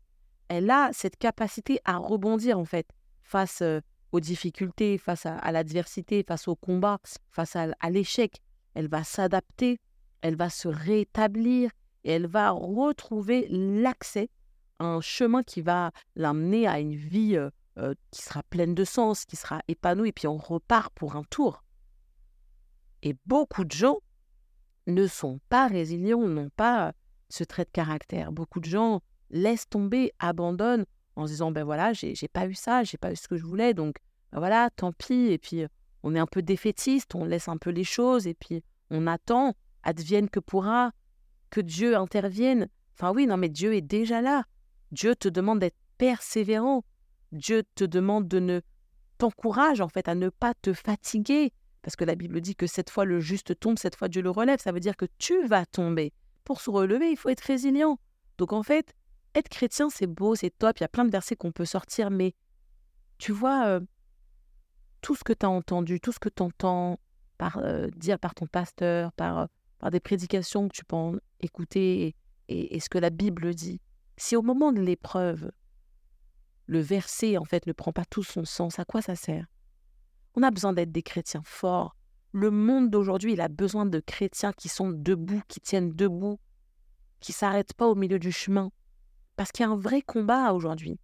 elle 0.47 0.69
a 0.69 0.91
cette 0.93 1.17
capacité 1.17 1.79
à 1.83 1.97
rebondir, 1.97 2.57
en 2.57 2.65
fait, 2.65 2.87
face 3.23 3.61
euh, 3.61 3.81
aux 4.13 4.21
difficultés, 4.21 4.97
face 4.97 5.25
à, 5.25 5.51
l'adversité, 5.51 6.23
face 6.25 6.47
au 6.47 6.55
combat, 6.55 6.99
face 7.31 7.57
à 7.57 7.89
l'échec. 7.89 8.39
Elle 8.73 8.87
va 8.87 9.03
s'adapter, 9.03 9.79
elle 10.21 10.35
va 10.35 10.49
se 10.49 10.67
rétablir, 10.67 11.69
et 12.03 12.11
elle 12.11 12.27
va 12.27 12.51
retrouver 12.51 13.47
l'accès 13.49 14.29
à 14.79 14.85
un 14.85 15.01
chemin 15.01 15.43
qui 15.43 15.61
va 15.61 15.91
l'amener 16.15 16.67
à 16.67 16.79
une 16.79 16.95
vie 16.95 17.37
euh, 17.37 17.49
euh, 17.77 17.93
qui 18.11 18.21
sera 18.21 18.43
pleine 18.43 18.75
de 18.75 18.83
sens, 18.83 19.25
qui 19.25 19.35
sera 19.35 19.61
épanouie, 19.67 20.09
et 20.09 20.11
puis 20.11 20.27
on 20.27 20.37
repart 20.37 20.93
pour 20.93 21.15
un 21.15 21.23
tour. 21.23 21.63
Et 23.01 23.15
beaucoup 23.25 23.63
de 23.63 23.71
gens 23.71 23.97
ne 24.87 25.07
sont 25.07 25.39
pas 25.49 25.67
résilients, 25.67 26.27
n'ont 26.27 26.49
pas 26.49 26.89
euh, 26.89 26.91
ce 27.29 27.43
trait 27.43 27.65
de 27.65 27.71
caractère. 27.71 28.31
Beaucoup 28.31 28.59
de 28.59 28.65
gens 28.65 29.01
laissent 29.29 29.67
tomber, 29.69 30.11
abandonnent 30.19 30.85
en 31.15 31.25
se 31.25 31.31
disant 31.31 31.51
ben 31.51 31.63
voilà, 31.63 31.93
j'ai 31.93 32.15
pas 32.31 32.47
eu 32.47 32.53
ça, 32.53 32.83
j'ai 32.83 32.97
pas 32.97 33.11
eu 33.11 33.15
ce 33.15 33.27
que 33.27 33.37
je 33.37 33.43
voulais, 33.43 33.73
donc 33.73 33.97
ben 34.31 34.39
voilà, 34.39 34.69
tant 34.75 34.93
pis. 34.93 35.31
Et 35.31 35.37
puis 35.37 35.65
on 36.03 36.15
est 36.15 36.19
un 36.19 36.27
peu 36.27 36.41
défaitiste, 36.41 37.15
on 37.15 37.25
laisse 37.25 37.47
un 37.47 37.57
peu 37.57 37.69
les 37.69 37.83
choses, 37.83 38.27
et 38.27 38.33
puis 38.33 38.63
on 38.89 39.07
attend, 39.07 39.53
advienne 39.83 40.29
que 40.29 40.39
pourra 40.39 40.91
que 41.49 41.61
Dieu 41.61 41.95
intervienne. 41.95 42.67
Enfin 42.95 43.11
oui, 43.13 43.25
non, 43.25 43.37
mais 43.37 43.49
Dieu 43.49 43.73
est 43.73 43.81
déjà 43.81 44.21
là. 44.21 44.43
Dieu 44.91 45.15
te 45.15 45.27
demande 45.27 45.59
d'être 45.59 45.77
persévérant. 45.97 46.83
Dieu 47.31 47.63
te 47.75 47.83
demande 47.83 48.27
de 48.27 48.39
ne 48.39 48.61
t'encourage 49.17 49.81
en 49.81 49.87
fait 49.87 50.07
à 50.07 50.15
ne 50.15 50.29
pas 50.29 50.53
te 50.53 50.73
fatiguer. 50.73 51.51
Parce 51.81 51.95
que 51.95 52.05
la 52.05 52.15
Bible 52.15 52.39
dit 52.41 52.55
que 52.55 52.67
cette 52.67 52.89
fois 52.89 53.05
le 53.05 53.19
juste 53.19 53.59
tombe, 53.59 53.77
cette 53.77 53.95
fois 53.95 54.07
Dieu 54.07 54.21
le 54.21 54.29
relève. 54.29 54.59
Ça 54.59 54.71
veut 54.71 54.79
dire 54.79 54.95
que 54.95 55.05
tu 55.17 55.45
vas 55.45 55.65
tomber. 55.65 56.13
Pour 56.43 56.61
se 56.61 56.69
relever, 56.69 57.09
il 57.09 57.17
faut 57.17 57.29
être 57.29 57.41
résilient. 57.41 57.99
Donc 58.37 58.53
en 58.53 58.63
fait, 58.63 58.93
être 59.35 59.49
chrétien, 59.49 59.89
c'est 59.89 60.07
beau, 60.07 60.35
c'est 60.35 60.51
top. 60.51 60.79
Il 60.79 60.81
y 60.81 60.85
a 60.85 60.89
plein 60.89 61.05
de 61.05 61.11
versets 61.11 61.35
qu'on 61.35 61.51
peut 61.51 61.65
sortir, 61.65 62.09
mais 62.09 62.33
tu 63.17 63.31
vois, 63.31 63.65
euh, 63.65 63.79
tout 65.03 65.15
ce 65.15 65.23
que 65.23 65.33
tu 65.33 65.45
as 65.45 65.49
entendu, 65.49 65.99
tout 65.99 66.11
ce 66.11 66.19
que 66.19 66.29
tu 66.29 66.41
entends 66.41 66.97
euh, 67.57 67.89
dire 67.95 68.17
par 68.17 68.33
ton 68.33 68.47
pasteur, 68.47 69.11
par 69.11 69.37
euh, 69.37 69.45
par 69.83 69.91
des 69.91 69.99
prédications 69.99 70.69
que 70.69 70.73
tu 70.77 70.85
peux 70.85 71.19
écouter 71.41 72.15
et, 72.47 72.79
ce 72.79 72.87
que 72.87 72.97
la 72.97 73.09
Bible 73.09 73.53
dit, 73.53 73.81
si 74.15 74.37
au 74.37 74.41
moment 74.41 74.71
de 74.71 74.79
l'épreuve, 74.79 75.51
le 76.67 76.79
verset 76.79 77.35
en 77.35 77.43
fait 77.43 77.67
ne 77.67 77.73
prend 77.73 77.91
pas 77.91 78.05
tout 78.05 78.23
son 78.23 78.45
sens, 78.45 78.79
à 78.79 78.85
quoi 78.85 79.01
ça 79.01 79.17
sert? 79.17 79.45
On 80.35 80.41
a 80.41 80.51
besoin 80.51 80.71
d'être 80.71 80.93
des 80.93 81.03
chrétiens 81.03 81.41
forts. 81.43 81.97
Le 82.31 82.49
monde 82.49 82.91
d'aujourd'hui, 82.91 83.33
il 83.33 83.41
a 83.41 83.49
besoin 83.49 83.85
de 83.85 83.99
chrétiens 83.99 84.53
qui 84.53 84.69
sont 84.69 84.89
debout, 84.89 85.41
qui 85.49 85.59
tiennent 85.59 85.91
debout, 85.91 86.39
qui 87.19 87.33
s'arrêtent 87.33 87.73
pas 87.73 87.89
au 87.89 87.95
milieu 87.95 88.19
du 88.19 88.31
chemin. 88.31 88.71
Parce 89.35 89.51
qu'il 89.51 89.65
y 89.65 89.67
a 89.67 89.71
un 89.71 89.75
vrai 89.75 90.01
combat 90.01 90.53
aujourd'hui. 90.53 90.97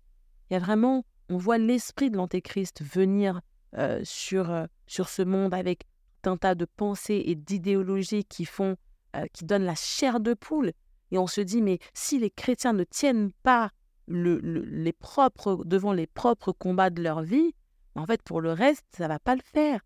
Il 0.49 0.53
y 0.53 0.55
a 0.55 0.59
vraiment, 0.59 1.03
on 1.27 1.35
voit 1.35 1.57
l'esprit 1.57 2.09
de 2.09 2.15
l'Antéchrist 2.15 2.81
venir 2.81 3.41
euh, 3.77 4.01
sur, 4.03 4.49
euh, 4.49 4.65
sur 4.87 5.09
ce 5.09 5.21
monde 5.21 5.53
avec 5.53 5.85
un 6.23 6.37
tas 6.37 6.55
de 6.55 6.65
pensées 6.65 7.21
et 7.25 7.35
d'idéologies 7.35 8.25
qui 8.25 8.45
font, 8.45 8.75
euh, 9.15 9.25
qui 9.31 9.45
donnent 9.45 9.65
la 9.65 9.75
chair 9.75 10.19
de 10.19 10.33
poule. 10.33 10.71
Et 11.11 11.17
on 11.17 11.27
se 11.27 11.41
dit, 11.41 11.61
mais 11.61 11.79
si 11.93 12.19
les 12.19 12.29
chrétiens 12.29 12.73
ne 12.73 12.83
tiennent 12.83 13.31
pas 13.43 13.71
le, 14.07 14.39
les 14.39 14.93
propres, 14.93 15.63
devant 15.65 15.93
les 15.93 16.07
propres 16.07 16.51
combats 16.51 16.89
de 16.89 17.01
leur 17.01 17.21
vie, 17.21 17.53
en 17.95 18.05
fait, 18.05 18.21
pour 18.23 18.41
le 18.41 18.53
reste, 18.53 18.85
ça 18.97 19.07
va 19.07 19.19
pas 19.19 19.35
le 19.35 19.41
faire. 19.43 19.81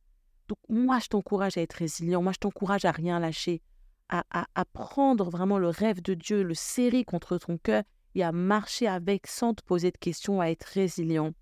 Donc, 0.47 0.57
moi, 0.69 0.99
je 0.99 1.07
t'encourage 1.07 1.57
à 1.57 1.61
être 1.61 1.73
résilient. 1.73 2.21
Moi, 2.21 2.33
je 2.33 2.39
t'encourage 2.39 2.85
à 2.85 2.91
rien 2.91 3.19
lâcher, 3.19 3.61
à, 4.09 4.23
à, 4.31 4.65
prendre 4.65 5.29
vraiment 5.29 5.57
le 5.57 5.69
rêve 5.69 6.01
de 6.01 6.13
Dieu, 6.13 6.43
le 6.43 6.53
serrer 6.53 7.03
contre 7.03 7.37
ton 7.37 7.57
cœur 7.57 7.83
et 8.15 8.23
à 8.23 8.31
marcher 8.31 8.87
avec 8.87 9.27
sans 9.27 9.53
te 9.53 9.63
poser 9.63 9.91
de 9.91 9.97
questions, 9.97 10.41
à 10.41 10.47
être 10.47 10.65
résilient. 10.65 11.33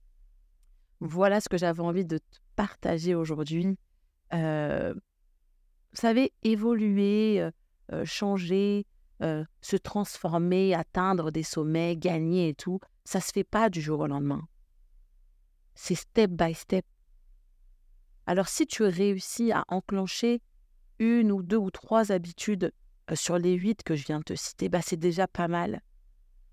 Voilà 1.01 1.41
ce 1.41 1.49
que 1.49 1.57
j'avais 1.57 1.81
envie 1.81 2.05
de 2.05 2.19
te 2.19 2.37
partager 2.55 3.15
aujourd'hui. 3.15 3.75
Euh, 4.33 4.93
vous 4.93 5.99
savez, 5.99 6.31
évoluer, 6.43 7.41
euh, 7.41 7.51
euh, 7.91 8.05
changer, 8.05 8.85
se 9.19 9.75
transformer, 9.75 10.73
atteindre 10.73 11.29
des 11.29 11.43
sommets, 11.43 11.95
gagner 11.95 12.49
et 12.49 12.53
tout, 12.55 12.79
ça 13.03 13.21
se 13.21 13.31
fait 13.31 13.43
pas 13.43 13.69
du 13.69 13.79
jour 13.79 13.99
au 13.99 14.07
lendemain. 14.07 14.47
C'est 15.75 15.93
step 15.93 16.31
by 16.31 16.55
step. 16.55 16.85
Alors 18.25 18.47
si 18.47 18.65
tu 18.65 18.81
réussis 18.81 19.51
à 19.51 19.63
enclencher 19.67 20.41
une 20.97 21.31
ou 21.31 21.43
deux 21.43 21.57
ou 21.57 21.69
trois 21.69 22.11
habitudes 22.11 22.73
sur 23.13 23.37
les 23.37 23.53
huit 23.53 23.83
que 23.83 23.95
je 23.95 24.05
viens 24.05 24.19
de 24.19 24.23
te 24.23 24.35
citer, 24.35 24.69
bah 24.69 24.81
c'est 24.81 24.97
déjà 24.97 25.27
pas 25.27 25.47
mal. 25.47 25.81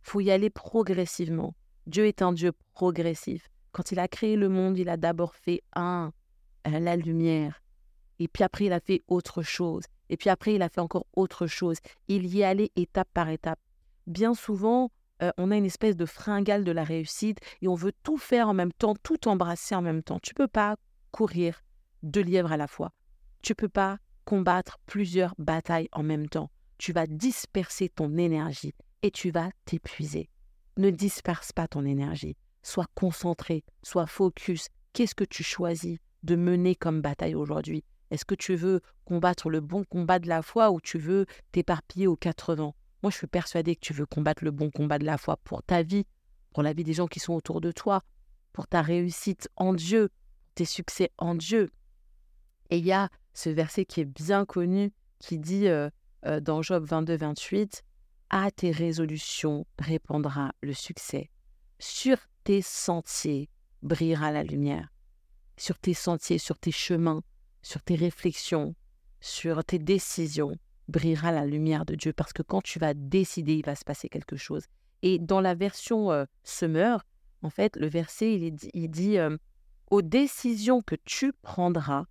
Faut 0.03 0.21
y 0.21 0.31
aller 0.31 0.51
progressivement. 0.51 1.55
Dieu 1.87 2.07
est 2.07 2.21
un 2.21 2.35
Dieu 2.35 2.53
progressif. 2.75 3.49
Quand 3.73 3.93
il 3.93 3.99
a 3.99 4.09
créé 4.09 4.37
le 4.37 4.49
monde, 4.49 4.79
il 4.79 4.89
a 4.89 4.97
d'abord 4.97 5.35
fait 5.35 5.63
un, 5.75 6.13
la 6.65 6.97
lumière. 6.97 7.63
Et 8.19 8.29
puis 8.29 8.45
après, 8.45 8.67
il 8.67 8.73
a 8.73 8.81
fait 8.81 9.03
autre 9.09 9.43
chose. 9.43 9.85
Et 10.11 10.17
puis 10.17 10.31
après, 10.31 10.55
il 10.55 10.63
a 10.63 10.69
fait 10.69 10.81
encore 10.81 11.07
autre 11.15 11.47
chose. 11.47 11.77
Il 12.09 12.27
y 12.27 12.41
est 12.41 12.45
allé 12.45 12.73
étape 12.77 13.09
par 13.13 13.29
étape. 13.29 13.61
Bien 14.07 14.35
souvent, 14.35 14.91
euh, 15.23 15.31
on 15.37 15.51
a 15.51 15.57
une 15.57 15.65
espèce 15.65 15.97
de 15.97 16.07
fringale 16.07 16.65
de 16.65 16.73
la 16.73 16.85
réussite 16.85 17.39
et 17.61 17.69
on 17.69 17.75
veut 17.75 17.93
tout 18.03 18.19
faire 18.19 18.49
en 18.49 18.55
même 18.55 18.73
temps, 18.73 18.95
tout 19.03 19.29
embrasser 19.29 19.75
en 19.75 19.83
même 19.83 20.03
temps. 20.03 20.19
Tu 20.21 20.35
peux 20.35 20.49
pas 20.49 20.77
courir 21.11 21.63
deux 22.03 22.23
lièvres 22.23 22.53
à 22.53 22.57
la 22.57 22.69
fois. 22.69 22.93
Tu 23.43 23.55
peux 23.55 23.69
pas 23.69 23.99
combattre 24.25 24.79
plusieurs 24.87 25.35
batailles 25.39 25.89
en 25.93 26.03
même 26.03 26.29
temps. 26.29 26.51
Tu 26.79 26.93
vas 26.93 27.07
disperser 27.07 27.89
ton 27.89 28.17
énergie 28.17 28.75
et 29.03 29.11
tu 29.11 29.31
vas 29.31 29.51
t'épuiser. 29.65 30.29
Ne 30.77 30.91
disperse 30.91 31.53
pas 31.53 31.67
ton 31.67 31.85
énergie. 31.85 32.37
Sois 32.63 32.87
concentré, 32.95 33.65
sois 33.83 34.07
focus. 34.07 34.69
Qu'est-ce 34.93 35.15
que 35.15 35.25
tu 35.25 35.43
choisis 35.43 35.99
de 36.23 36.37
mener 36.37 36.75
comme 36.75 37.01
bataille 37.01 37.35
aujourd'hui? 37.35 37.85
Est-ce 38.11 38.25
que 38.25 38.35
tu 38.35 38.55
veux 38.57 38.81
combattre 39.05 39.51
le 39.51 39.61
bon 39.61 39.85
combat 39.85 40.19
de 40.19 40.29
la 40.29 40.43
foi 40.43 40.71
ou 40.71 40.81
tu 40.81 40.99
veux 40.99 41.27
t'éparpiller 41.53 42.07
aux 42.07 42.17
quatre 42.17 42.55
vents? 42.55 42.75
Moi, 43.03 43.11
je 43.11 43.17
suis 43.17 43.27
persuadée 43.27 43.77
que 43.77 43.81
tu 43.81 43.93
veux 43.93 44.07
combattre 44.07 44.45
le 44.45 44.51
bon 44.51 44.71
combat 44.71 44.99
de 44.99 45.05
la 45.05 45.19
foi 45.19 45.37
pour 45.45 45.63
ta 45.63 45.83
vie, 45.83 46.07
pour 46.53 46.63
la 46.63 46.73
vie 46.73 46.85
des 46.85 46.95
gens 46.95 47.07
qui 47.07 47.21
sont 47.21 47.35
autour 47.35 47.61
de 47.61 47.71
toi, 47.71 48.03
pour 48.53 48.67
ta 48.67 48.83
réussite 48.83 49.49
en 49.57 49.75
Dieu, 49.75 50.11
tes 50.55 50.65
succès 50.65 51.11
en 51.19 51.35
Dieu. 51.35 51.71
Et 52.71 52.79
il 52.79 52.85
y 52.85 52.93
a 52.93 53.09
ce 53.35 53.51
verset 53.51 53.85
qui 53.85 54.01
est 54.01 54.05
bien 54.05 54.45
connu 54.45 54.93
qui 55.19 55.39
dit 55.39 55.69
euh, 55.69 55.91
euh, 56.27 56.41
dans 56.41 56.63
Job 56.63 56.85
22, 56.85 57.17
28, 57.17 57.85
À 58.31 58.51
tes 58.51 58.71
résolutions 58.71 59.67
répondra 59.79 60.53
le 60.61 60.73
succès. 60.73 61.31
Sur 61.79 62.19
tes 62.49 62.63
sentiers 62.63 63.51
brillera 63.83 64.33
la 64.33 64.43
lumière. 64.43 64.89
Sur 65.59 65.79
tes 65.79 65.93
sentiers, 65.93 66.39
sur 66.39 66.59
tes 66.59 66.73
chemins, 66.73 67.23
sur 67.61 67.83
tes 67.83 67.95
réflexions, 67.95 68.75
sur 69.21 69.63
tes 69.63 69.79
décisions, 69.79 70.57
brillera 70.89 71.31
la 71.31 71.45
lumière 71.45 71.85
de 71.85 71.95
Dieu. 71.95 72.15
Parce 72.15 72.33
que 72.33 72.41
quand 72.41 72.63
tu 72.63 72.79
vas 72.79 72.95
décider, 72.95 73.57
il 73.57 73.67
va 73.67 73.75
se 73.75 73.85
passer 73.85 74.09
quelque 74.09 74.37
chose. 74.37 74.65
Et 75.03 75.19
dans 75.19 75.43
la 75.43 75.55
version 75.55 76.11
euh, 76.11 76.25
Summer, 76.43 77.05
en 77.43 77.51
fait, 77.51 77.77
le 77.77 77.87
verset, 77.87 78.33
il, 78.33 78.55
dit, 78.55 78.71
il 78.73 78.89
dit 78.89 79.19
Aux 79.91 80.01
décisions 80.01 80.81
que 80.81 80.97
tu 81.05 81.35
prendras, 81.35 82.07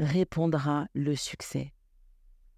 répondra 0.00 0.88
le 0.92 1.14
succès. 1.14 1.72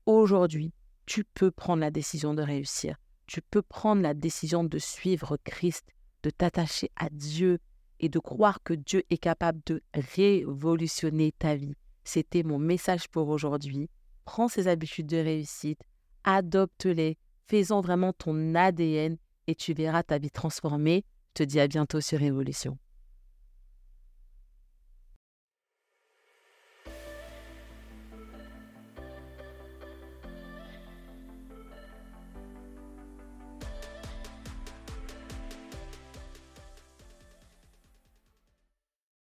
Aujourd'hui, 0.07 0.73
tu 1.05 1.23
peux 1.23 1.51
prendre 1.51 1.83
la 1.83 1.91
décision 1.91 2.33
de 2.33 2.41
réussir. 2.41 2.97
Tu 3.27 3.43
peux 3.43 3.61
prendre 3.61 4.01
la 4.01 4.15
décision 4.15 4.65
de 4.65 4.79
suivre 4.79 5.37
Christ, 5.45 5.94
de 6.25 6.31
t'attacher 6.31 6.91
à 6.97 7.11
Dieu 7.11 7.59
et 8.01 8.09
de 8.09 8.19
croire 8.19 8.63
que 8.65 8.73
Dieu 8.73 9.05
est 9.11 9.19
capable 9.19 9.61
de 9.67 9.83
révolutionner 9.93 11.33
ta 11.39 11.55
vie. 11.55 11.75
C'était 12.03 12.43
mon 12.43 12.59
message 12.59 13.09
pour 13.09 13.29
aujourd'hui. 13.29 13.91
Prends 14.25 14.49
ces 14.49 14.67
habitudes 14.67 15.07
de 15.07 15.19
réussite, 15.19 15.81
adopte-les, 16.25 17.19
fais-en 17.47 17.83
vraiment 17.83 18.15
ton 18.15 18.55
ADN 18.55 19.19
et 19.47 19.55
tu 19.55 19.75
verras 19.75 20.03
ta 20.03 20.19
vie 20.19 20.31
transformée. 20.31 21.05
Je 21.37 21.43
te 21.45 21.49
dis 21.49 21.61
à 21.61 21.69
bientôt 21.69 22.01
sur 22.01 22.19
Révolution. 22.19 22.79